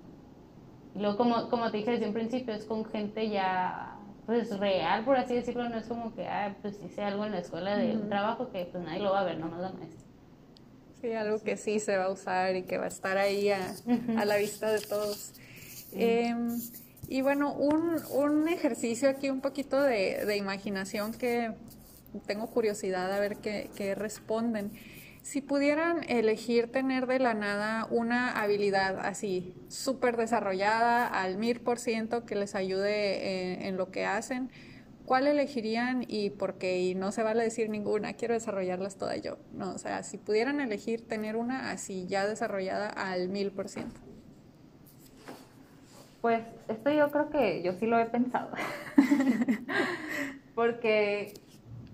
luego, 0.94 1.16
como, 1.16 1.48
como 1.48 1.70
te 1.70 1.78
dije 1.78 1.92
desde 1.92 2.08
un 2.08 2.14
principio, 2.14 2.54
es 2.54 2.64
con 2.64 2.84
gente 2.84 3.28
ya 3.28 3.91
pues 4.26 4.56
real, 4.58 5.04
por 5.04 5.16
así 5.16 5.34
decirlo, 5.34 5.68
no 5.68 5.78
es 5.78 5.86
como 5.86 6.14
que, 6.14 6.26
ah, 6.26 6.54
pues 6.62 6.78
hice 6.84 7.02
algo 7.02 7.24
en 7.24 7.32
la 7.32 7.40
escuela 7.40 7.76
de 7.76 7.96
trabajo 8.08 8.50
que 8.50 8.66
pues 8.66 8.82
nadie 8.84 9.00
lo 9.00 9.12
va 9.12 9.20
a 9.20 9.24
ver, 9.24 9.38
no 9.38 9.48
nos 9.48 9.60
la 9.60 9.72
maestra. 9.72 10.00
Sí, 11.00 11.12
algo 11.12 11.42
que 11.42 11.56
sí 11.56 11.80
se 11.80 11.96
va 11.96 12.04
a 12.04 12.10
usar 12.10 12.54
y 12.54 12.62
que 12.62 12.78
va 12.78 12.84
a 12.84 12.88
estar 12.88 13.18
ahí 13.18 13.50
a, 13.50 13.74
a 14.16 14.24
la 14.24 14.36
vista 14.36 14.70
de 14.70 14.80
todos. 14.80 15.32
Em, 15.92 16.60
y 17.08 17.22
bueno, 17.22 17.52
un, 17.52 18.00
un, 18.12 18.48
ejercicio 18.48 19.10
aquí, 19.10 19.28
un 19.28 19.40
poquito 19.40 19.82
de, 19.82 20.24
de, 20.24 20.36
imaginación 20.36 21.12
que 21.12 21.52
tengo 22.26 22.46
curiosidad 22.46 23.12
a 23.12 23.18
ver 23.18 23.36
qué, 23.38 23.68
qué 23.74 23.96
responden. 23.96 24.70
Si 25.22 25.40
pudieran 25.40 26.02
elegir 26.08 26.72
tener 26.72 27.06
de 27.06 27.20
la 27.20 27.32
nada 27.32 27.86
una 27.90 28.42
habilidad 28.42 28.98
así 28.98 29.54
súper 29.68 30.16
desarrollada 30.16 31.06
al 31.06 31.38
mil 31.38 31.60
por 31.60 31.78
ciento 31.78 32.26
que 32.26 32.34
les 32.34 32.56
ayude 32.56 33.68
en, 33.68 33.76
lo 33.76 33.92
que 33.92 34.04
hacen, 34.04 34.50
¿cuál 35.06 35.28
elegirían 35.28 36.04
y 36.08 36.30
por 36.30 36.54
qué? 36.54 36.80
Y 36.80 36.96
no 36.96 37.12
se 37.12 37.22
vale 37.22 37.44
decir 37.44 37.70
ninguna, 37.70 38.14
quiero 38.14 38.34
desarrollarlas 38.34 38.96
todas 38.96 39.22
yo. 39.22 39.38
No, 39.52 39.72
o 39.72 39.78
sea, 39.78 40.02
si 40.02 40.18
pudieran 40.18 40.60
elegir 40.60 41.06
tener 41.06 41.36
una 41.36 41.70
así 41.70 42.06
ya 42.08 42.26
desarrollada 42.26 42.88
al 42.88 43.28
mil 43.28 43.52
por 43.52 43.68
ciento. 43.68 44.00
Pues 46.20 46.42
esto 46.66 46.90
yo 46.90 47.12
creo 47.12 47.30
que 47.30 47.62
yo 47.62 47.74
sí 47.74 47.86
lo 47.86 47.96
he 47.96 48.06
pensado. 48.06 48.50
Porque 50.56 51.32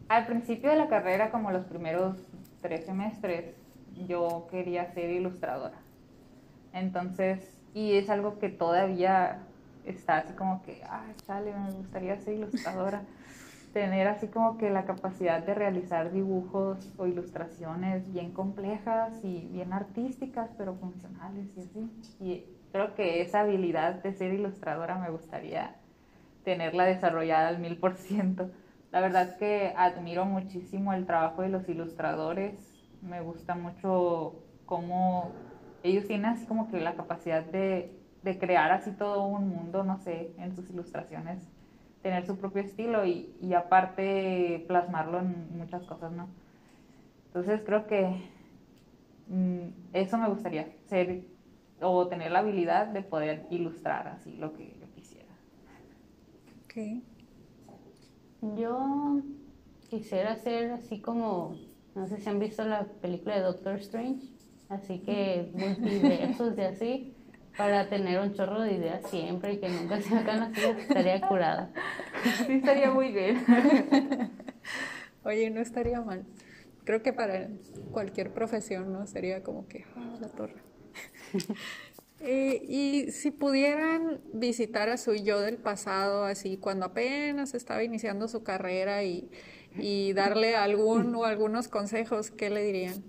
al 0.08 0.26
principio 0.26 0.70
de 0.70 0.76
la 0.76 0.88
carrera, 0.88 1.30
como 1.30 1.50
los 1.50 1.66
primeros 1.66 2.16
tres 2.60 2.84
semestres 2.86 3.54
yo 4.06 4.46
quería 4.50 4.92
ser 4.92 5.10
ilustradora. 5.10 5.78
Entonces, 6.72 7.58
y 7.74 7.94
es 7.94 8.10
algo 8.10 8.38
que 8.38 8.48
todavía 8.48 9.40
está 9.84 10.18
así 10.18 10.32
como 10.34 10.62
que, 10.62 10.82
ay, 10.88 11.14
chale, 11.26 11.52
me 11.54 11.72
gustaría 11.72 12.18
ser 12.18 12.34
ilustradora. 12.34 13.02
Tener 13.72 14.08
así 14.08 14.28
como 14.28 14.56
que 14.56 14.70
la 14.70 14.84
capacidad 14.84 15.42
de 15.42 15.54
realizar 15.54 16.10
dibujos 16.10 16.92
o 16.96 17.06
ilustraciones 17.06 18.10
bien 18.12 18.32
complejas 18.32 19.12
y 19.22 19.48
bien 19.52 19.72
artísticas, 19.72 20.50
pero 20.56 20.74
funcionales 20.74 21.46
y 21.56 21.60
así. 21.60 21.90
Y 22.18 22.44
creo 22.72 22.94
que 22.94 23.20
esa 23.20 23.40
habilidad 23.40 24.02
de 24.02 24.12
ser 24.14 24.32
ilustradora 24.32 24.98
me 24.98 25.10
gustaría 25.10 25.76
tenerla 26.44 26.84
desarrollada 26.86 27.48
al 27.48 27.58
mil 27.58 27.76
por 27.76 27.96
ciento. 27.96 28.50
La 28.90 29.00
verdad 29.00 29.36
que 29.36 29.74
admiro 29.76 30.24
muchísimo 30.24 30.92
el 30.94 31.04
trabajo 31.04 31.42
de 31.42 31.50
los 31.50 31.68
ilustradores. 31.68 32.54
Me 33.02 33.20
gusta 33.20 33.54
mucho 33.54 34.42
cómo 34.64 35.32
ellos 35.82 36.06
tienen 36.06 36.26
así 36.26 36.46
como 36.46 36.70
que 36.70 36.80
la 36.80 36.94
capacidad 36.94 37.44
de, 37.44 37.94
crear 38.38 38.72
así 38.72 38.92
todo 38.92 39.24
un 39.24 39.48
mundo, 39.48 39.84
no 39.84 39.98
sé, 39.98 40.34
en 40.38 40.54
sus 40.54 40.68
ilustraciones, 40.70 41.48
tener 42.02 42.26
su 42.26 42.36
propio 42.36 42.62
estilo 42.62 43.06
y, 43.06 43.54
aparte 43.54 44.64
plasmarlo 44.68 45.18
en 45.20 45.56
muchas 45.56 45.84
cosas, 45.84 46.12
¿no? 46.12 46.28
Entonces 47.26 47.62
creo 47.64 47.86
que 47.86 48.22
mm, 49.28 49.68
eso 49.92 50.18
me 50.18 50.28
gustaría, 50.28 50.68
ser 50.86 51.24
o 51.80 52.08
tener 52.08 52.32
la 52.32 52.40
habilidad 52.40 52.88
de 52.88 53.02
poder 53.02 53.46
ilustrar 53.50 54.08
así 54.08 54.36
lo 54.36 54.52
que 54.52 54.76
yo 54.78 54.90
quisiera. 54.94 55.32
Ok. 56.64 57.17
Yo 58.40 59.20
quisiera 59.90 60.32
hacer 60.32 60.70
así 60.70 61.00
como, 61.00 61.56
no 61.94 62.06
sé 62.06 62.20
si 62.20 62.28
han 62.28 62.38
visto 62.38 62.64
la 62.64 62.84
película 62.84 63.36
de 63.36 63.42
Doctor 63.42 63.76
Strange, 63.76 64.26
así 64.68 65.00
que 65.00 65.50
multiversos 65.54 66.56
y 66.56 66.60
así, 66.60 67.14
para 67.56 67.88
tener 67.88 68.20
un 68.20 68.32
chorro 68.34 68.60
de 68.60 68.74
ideas 68.74 69.08
siempre 69.10 69.54
y 69.54 69.58
que 69.58 69.68
nunca 69.68 70.00
se 70.00 70.14
hagan 70.14 70.42
así, 70.42 70.60
estaría 70.78 71.20
curada. 71.20 71.72
Sí, 72.46 72.52
estaría 72.52 72.90
muy 72.90 73.10
bien. 73.10 73.44
Oye, 75.24 75.50
no 75.50 75.60
estaría 75.60 76.00
mal. 76.00 76.24
Creo 76.84 77.02
que 77.02 77.12
para 77.12 77.48
cualquier 77.90 78.32
profesión, 78.32 78.92
¿no? 78.92 79.06
Sería 79.06 79.42
como 79.42 79.66
que, 79.66 79.84
ah, 79.96 80.16
la 80.20 80.28
torre. 80.28 80.62
Eh, 82.20 82.64
y 82.68 83.12
si 83.12 83.30
pudieran 83.30 84.20
visitar 84.32 84.88
a 84.88 84.96
su 84.96 85.14
yo 85.14 85.40
del 85.40 85.56
pasado, 85.56 86.24
así 86.24 86.56
cuando 86.56 86.86
apenas 86.86 87.54
estaba 87.54 87.84
iniciando 87.84 88.26
su 88.26 88.42
carrera 88.42 89.04
y, 89.04 89.30
y 89.76 90.12
darle 90.14 90.56
algún 90.56 91.14
o 91.14 91.24
algunos 91.24 91.68
consejos, 91.68 92.30
¿qué 92.30 92.50
le 92.50 92.64
dirían? 92.64 93.04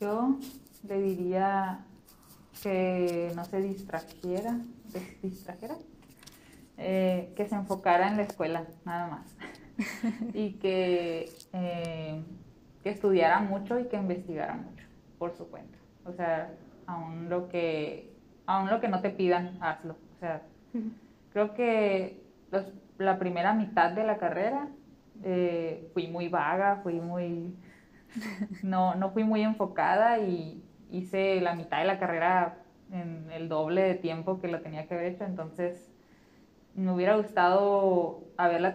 Yo 0.00 0.38
le 0.88 1.00
diría 1.02 1.84
que 2.62 3.32
no 3.34 3.44
se 3.44 3.60
distrajera, 3.60 4.58
distrajera, 5.22 5.76
eh, 6.78 7.32
que 7.36 7.46
se 7.46 7.54
enfocara 7.54 8.08
en 8.08 8.16
la 8.16 8.22
escuela, 8.22 8.66
nada 8.84 9.08
más. 9.08 9.36
y 10.34 10.52
que, 10.54 11.30
eh, 11.52 12.22
que 12.82 12.90
estudiara 12.90 13.40
mucho 13.40 13.78
y 13.78 13.86
que 13.88 13.96
investigara 13.96 14.54
mucho 14.54 14.84
por 15.18 15.36
su 15.36 15.48
cuenta. 15.48 15.78
O 16.04 16.12
sea, 16.12 16.54
aún 16.86 17.28
lo 17.28 17.48
que, 17.48 18.12
aún 18.46 18.70
lo 18.70 18.80
que 18.80 18.88
no 18.88 19.00
te 19.00 19.10
pidan, 19.10 19.58
hazlo. 19.60 19.96
O 20.14 20.18
sea, 20.18 20.42
creo 21.32 21.54
que 21.54 22.22
los, 22.50 22.72
la 22.98 23.18
primera 23.18 23.54
mitad 23.54 23.92
de 23.92 24.04
la 24.04 24.18
carrera 24.18 24.68
eh, 25.22 25.88
fui 25.92 26.08
muy 26.08 26.28
vaga, 26.28 26.80
fui 26.82 27.00
muy, 27.00 27.56
no, 28.62 28.94
no 28.94 29.10
fui 29.10 29.24
muy 29.24 29.42
enfocada 29.42 30.18
y 30.18 30.62
hice 30.90 31.40
la 31.40 31.54
mitad 31.54 31.78
de 31.78 31.84
la 31.84 31.98
carrera 31.98 32.58
en 32.92 33.30
el 33.32 33.48
doble 33.48 33.82
de 33.82 33.94
tiempo 33.94 34.40
que 34.40 34.48
lo 34.48 34.60
tenía 34.60 34.86
que 34.86 34.94
haber 34.94 35.14
hecho, 35.14 35.24
entonces 35.24 35.90
me 36.74 36.92
hubiera 36.92 37.16
gustado 37.16 38.24
haberla, 38.36 38.74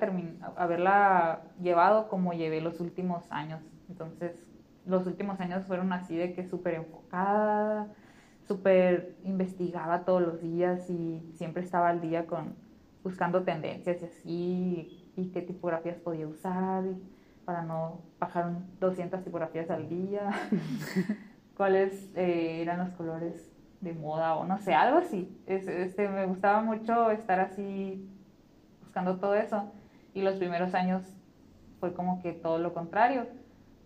haberla 0.55 1.41
llevado 1.61 2.07
como 2.07 2.33
llevé 2.33 2.61
los 2.61 2.79
últimos 2.79 3.29
años. 3.31 3.61
Entonces, 3.89 4.48
los 4.89 5.05
últimos 5.07 5.39
años 5.39 5.65
fueron 5.65 5.93
así 5.93 6.15
de 6.15 6.33
que 6.33 6.45
súper 6.45 6.75
enfocada, 6.75 7.87
súper 8.47 9.15
investigaba 9.23 10.05
todos 10.05 10.21
los 10.21 10.41
días 10.41 10.89
y 10.89 11.31
siempre 11.35 11.63
estaba 11.63 11.89
al 11.89 12.01
día 12.01 12.25
con 12.25 12.55
buscando 13.03 13.43
tendencias 13.43 14.01
y 14.01 14.05
así, 14.05 15.11
y 15.15 15.29
qué 15.29 15.41
tipografías 15.41 15.97
podía 15.97 16.27
usar 16.27 16.83
para 17.45 17.61
no 17.63 18.01
bajar 18.19 18.51
200 18.79 19.23
tipografías 19.23 19.69
al 19.69 19.89
día, 19.89 20.31
cuáles 21.57 22.09
eh, 22.15 22.61
eran 22.61 22.79
los 22.79 22.89
colores 22.89 23.51
de 23.81 23.93
moda 23.93 24.35
o 24.35 24.45
no 24.45 24.57
sé, 24.59 24.73
algo 24.73 24.99
así. 24.99 25.35
este, 25.47 26.07
me 26.09 26.25
gustaba 26.25 26.61
mucho 26.61 27.11
estar 27.11 27.39
así 27.39 28.07
buscando 28.81 29.17
todo 29.17 29.35
eso 29.35 29.71
y 30.13 30.21
los 30.21 30.35
primeros 30.35 30.73
años 30.73 31.03
fue 31.79 31.93
como 31.93 32.21
que 32.21 32.33
todo 32.33 32.59
lo 32.59 32.73
contrario. 32.73 33.27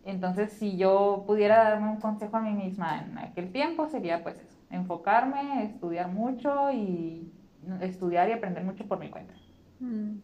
Entonces, 0.05 0.51
si 0.53 0.77
yo 0.77 1.23
pudiera 1.25 1.63
darme 1.63 1.89
un 1.89 1.99
consejo 2.01 2.37
a 2.37 2.41
mí 2.41 2.51
misma 2.51 3.03
en 3.03 3.17
aquel 3.17 3.51
tiempo, 3.51 3.87
sería 3.87 4.21
pues 4.21 4.35
eso, 4.35 4.57
enfocarme, 4.69 5.63
estudiar 5.63 6.11
mucho 6.11 6.71
y 6.71 7.31
estudiar 7.81 8.27
y 8.29 8.33
aprender 8.33 8.63
mucho 8.63 8.85
por 8.85 8.99
mi 8.99 9.09
cuenta. 9.09 9.33
Mm, 9.79 10.17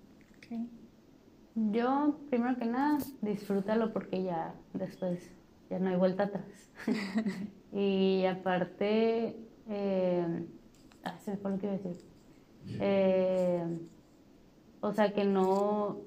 yo, 1.56 2.20
primero 2.30 2.58
que 2.58 2.66
nada, 2.66 2.98
disfrútalo 3.22 3.92
porque 3.92 4.24
ya 4.24 4.54
después 4.74 5.30
ya 5.70 5.80
no 5.80 5.90
hay 5.90 5.96
vuelta 5.96 6.24
atrás. 6.24 6.72
y 7.74 8.26
aparte, 8.26 9.36
eh, 9.68 10.48
ah, 11.04 11.18
se 11.20 11.32
me 11.32 11.38
fue 11.38 11.52
lo 11.52 11.60
que 11.60 11.66
iba 11.66 11.76
a 11.76 11.78
decir. 11.78 12.06
Eh, 12.80 13.80
o 14.82 14.94
sea, 14.94 15.14
que 15.14 15.26
no, 15.26 15.98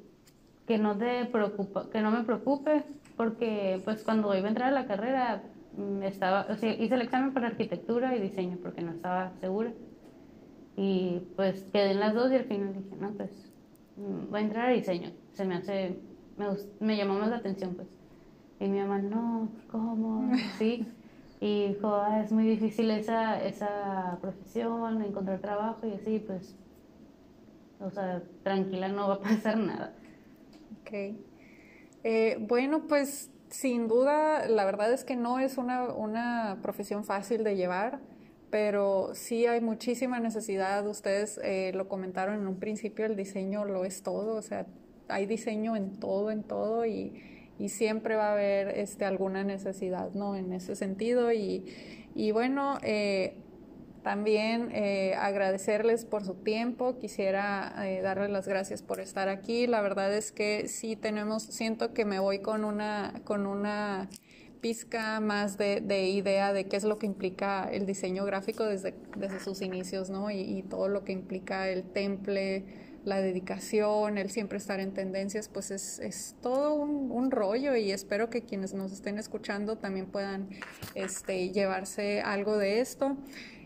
que 0.67 0.79
no 0.79 0.97
te 0.97 1.27
preocupa, 1.27 1.91
que 1.91 2.01
no 2.01 2.11
me 2.11 2.25
preocupe, 2.25 2.85
porque 3.23 3.81
pues 3.85 4.03
cuando 4.03 4.35
iba 4.35 4.47
a 4.47 4.49
entrar 4.49 4.71
a 4.71 4.73
la 4.73 4.87
carrera, 4.87 5.45
mm, 5.77 6.03
estaba, 6.03 6.47
o 6.51 6.57
sea, 6.57 6.75
hice 6.75 6.97
el 6.97 7.03
examen 7.03 7.33
para 7.33 7.47
arquitectura 7.47 8.17
y 8.17 8.21
diseño 8.21 8.59
porque 8.61 8.83
no 8.83 8.91
estaba 8.91 9.31
segura. 9.41 9.73
Y 10.77 11.21
pues 11.37 11.63
quedé 11.73 11.93
en 11.93 12.01
las 12.01 12.15
dos 12.15 12.33
y 12.33 12.35
al 12.35 12.45
final 12.47 12.75
dije, 12.75 12.97
no, 12.99 13.13
pues 13.13 13.31
mm, 13.97 14.29
voy 14.29 14.41
a 14.41 14.43
entrar 14.43 14.71
a 14.71 14.73
diseño. 14.73 15.13
Se 15.35 15.45
me 15.45 15.55
hace, 15.55 16.01
me, 16.37 16.47
me 16.81 16.97
llamó 16.97 17.15
más 17.15 17.31
la 17.31 17.37
atención, 17.37 17.77
pues. 17.77 17.87
Y 18.59 18.67
mi 18.67 18.81
mamá, 18.81 18.99
no, 18.99 19.49
¿cómo? 19.71 20.33
Sí. 20.59 20.85
Y 21.39 21.69
dijo, 21.69 21.95
ah, 21.95 22.23
es 22.25 22.33
muy 22.33 22.45
difícil 22.45 22.91
esa, 22.91 23.41
esa 23.41 24.19
profesión, 24.21 25.01
encontrar 25.01 25.39
trabajo 25.39 25.87
y 25.87 25.93
así, 25.93 26.19
pues, 26.19 26.57
o 27.79 27.91
sea, 27.91 28.23
tranquila, 28.43 28.89
no 28.89 29.07
va 29.07 29.15
a 29.15 29.21
pasar 29.21 29.59
nada. 29.59 29.93
Ok. 30.81 31.17
Eh, 32.05 32.37
bueno, 32.41 32.87
pues 32.89 33.31
sin 33.49 33.89
duda, 33.89 34.49
la 34.49 34.65
verdad 34.65 34.93
es 34.93 35.05
que 35.05 35.17
no 35.17 35.39
es 35.39 35.59
una, 35.59 35.93
una, 35.93 36.59
profesión 36.63 37.05
fácil 37.05 37.45
de 37.45 37.57
llevar, 37.57 38.01
pero 38.51 39.11
sí 39.15 39.47
hay 39.47 39.61
muchísima 39.61 40.21
necesidad. 40.21 40.87
Ustedes 40.87 41.39
eh, 41.43 41.73
lo 41.75 41.89
comentaron 41.89 42.37
en 42.37 42.47
un 42.47 42.59
principio, 42.59 43.07
el 43.07 43.17
diseño 43.17 43.65
lo 43.65 43.85
es 43.85 44.03
todo, 44.03 44.37
o 44.37 44.43
sea, 44.43 44.67
hay 45.09 45.27
diseño 45.27 45.77
en 45.77 45.99
todo, 45.99 46.31
en 46.31 46.43
todo 46.43 46.87
y 46.87 47.13
y 47.63 47.69
siempre 47.69 48.17
va 48.17 48.31
a 48.31 48.33
haber 48.33 48.77
este, 48.79 49.05
alguna 49.05 49.45
necesidad, 49.45 50.13
¿no? 50.15 50.35
En 50.35 50.53
ese 50.53 50.75
sentido 50.75 51.33
y, 51.33 51.65
y 52.15 52.33
bueno, 52.33 52.79
eh, 52.83 53.37
también 54.03 54.71
eh, 54.73 55.15
agradecerles 55.15 56.05
por 56.05 56.25
su 56.25 56.35
tiempo, 56.35 56.99
quisiera 56.99 57.73
eh, 57.87 58.01
darles 58.03 58.31
las 58.31 58.49
gracias 58.49 58.83
por 58.83 59.01
estar 59.01 59.29
aquí. 59.29 59.67
La 59.67 59.81
verdad 59.81 60.13
es 60.13 60.33
que 60.33 60.69
sí 60.69 60.97
tenemos, 60.97 61.43
siento 61.45 61.95
que 61.95 62.05
me 62.05 62.19
voy 62.19 62.41
con 62.41 62.65
una, 62.65 63.23
con 63.25 63.47
una 63.47 64.09
pizca 64.61 65.21
más 65.21 65.57
de, 65.57 65.81
de, 65.81 66.09
idea 66.09 66.53
de 66.53 66.65
qué 66.65 66.77
es 66.77 66.85
lo 66.85 66.99
que 66.99 67.07
implica 67.07 67.69
el 67.71 67.87
diseño 67.87 68.25
gráfico 68.25 68.65
desde, 68.65 68.95
desde 69.17 69.41
sus 69.41 69.61
inicios, 69.63 70.11
¿no? 70.11 70.31
Y, 70.31 70.41
y 70.41 70.63
todo 70.63 70.89
lo 70.89 71.05
que 71.05 71.13
implica 71.13 71.69
el 71.69 71.85
temple, 71.85 72.65
la 73.05 73.21
dedicación, 73.21 74.19
el 74.19 74.31
siempre 74.31 74.59
estar 74.59 74.81
en 74.81 74.95
tendencias, 74.95 75.49
pues 75.49 75.71
es, 75.71 75.99
es 75.99 76.37
todo 76.41 76.75
un, 76.75 77.11
un, 77.11 77.31
rollo 77.31 77.75
y 77.75 77.91
espero 77.91 78.31
que 78.31 78.43
quienes 78.43 78.75
nos 78.75 78.93
estén 78.93 79.19
escuchando 79.19 79.77
también 79.77 80.07
puedan 80.07 80.49
este, 80.95 81.51
llevarse 81.51 82.21
algo 82.21 82.57
de 82.57 82.81
esto. 82.81 83.17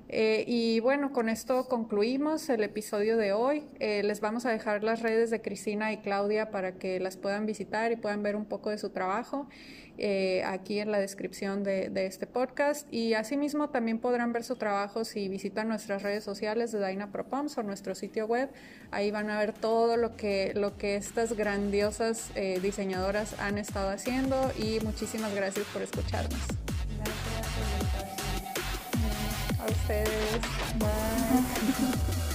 Eh, 0.08 0.44
y 0.46 0.80
bueno, 0.80 1.12
con 1.12 1.28
esto 1.28 1.68
concluimos 1.68 2.48
el 2.48 2.62
episodio 2.62 3.16
de 3.16 3.32
hoy. 3.32 3.64
Eh, 3.80 4.02
les 4.02 4.20
vamos 4.20 4.46
a 4.46 4.50
dejar 4.50 4.84
las 4.84 5.02
redes 5.02 5.30
de 5.30 5.42
Cristina 5.42 5.92
y 5.92 5.98
Claudia 5.98 6.50
para 6.50 6.72
que 6.72 7.00
las 7.00 7.16
puedan 7.16 7.46
visitar 7.46 7.92
y 7.92 7.96
puedan 7.96 8.22
ver 8.22 8.36
un 8.36 8.44
poco 8.44 8.70
de 8.70 8.78
su 8.78 8.90
trabajo. 8.90 9.48
Eh, 9.98 10.42
aquí 10.44 10.78
en 10.78 10.92
la 10.92 10.98
descripción 10.98 11.64
de, 11.64 11.90
este 12.06 12.26
podcast. 12.26 12.92
Y 12.92 13.14
asimismo 13.14 13.70
también 13.70 13.98
podrán 13.98 14.32
ver 14.32 14.44
su 14.44 14.56
trabajo 14.56 15.04
si 15.04 15.28
visitan 15.28 15.68
nuestras 15.68 16.02
redes 16.02 16.22
sociales 16.22 16.70
de 16.72 16.78
Daina 16.78 17.10
Propoms 17.10 17.56
o 17.56 17.62
nuestro 17.62 17.94
sitio 17.94 18.26
web. 18.26 18.50
Ahí 18.90 19.10
van 19.10 19.30
a 19.30 19.38
ver 19.38 19.52
todo 19.52 19.96
lo 19.96 20.16
que, 20.16 20.52
lo 20.54 20.76
que 20.76 20.96
estas 20.96 21.32
grandiosas 21.32 22.30
eh, 22.34 22.60
diseñadoras 22.60 23.38
han 23.40 23.58
estado 23.58 23.88
haciendo 23.88 24.52
y 24.58 24.80
muchísimas 24.84 25.34
gracias 25.34 25.66
por 25.72 25.82
escucharnos. 25.82 26.40
Gracias 29.86 30.08
A 30.08 30.40
ustedes. 30.40 30.78
Bye. 30.78 32.25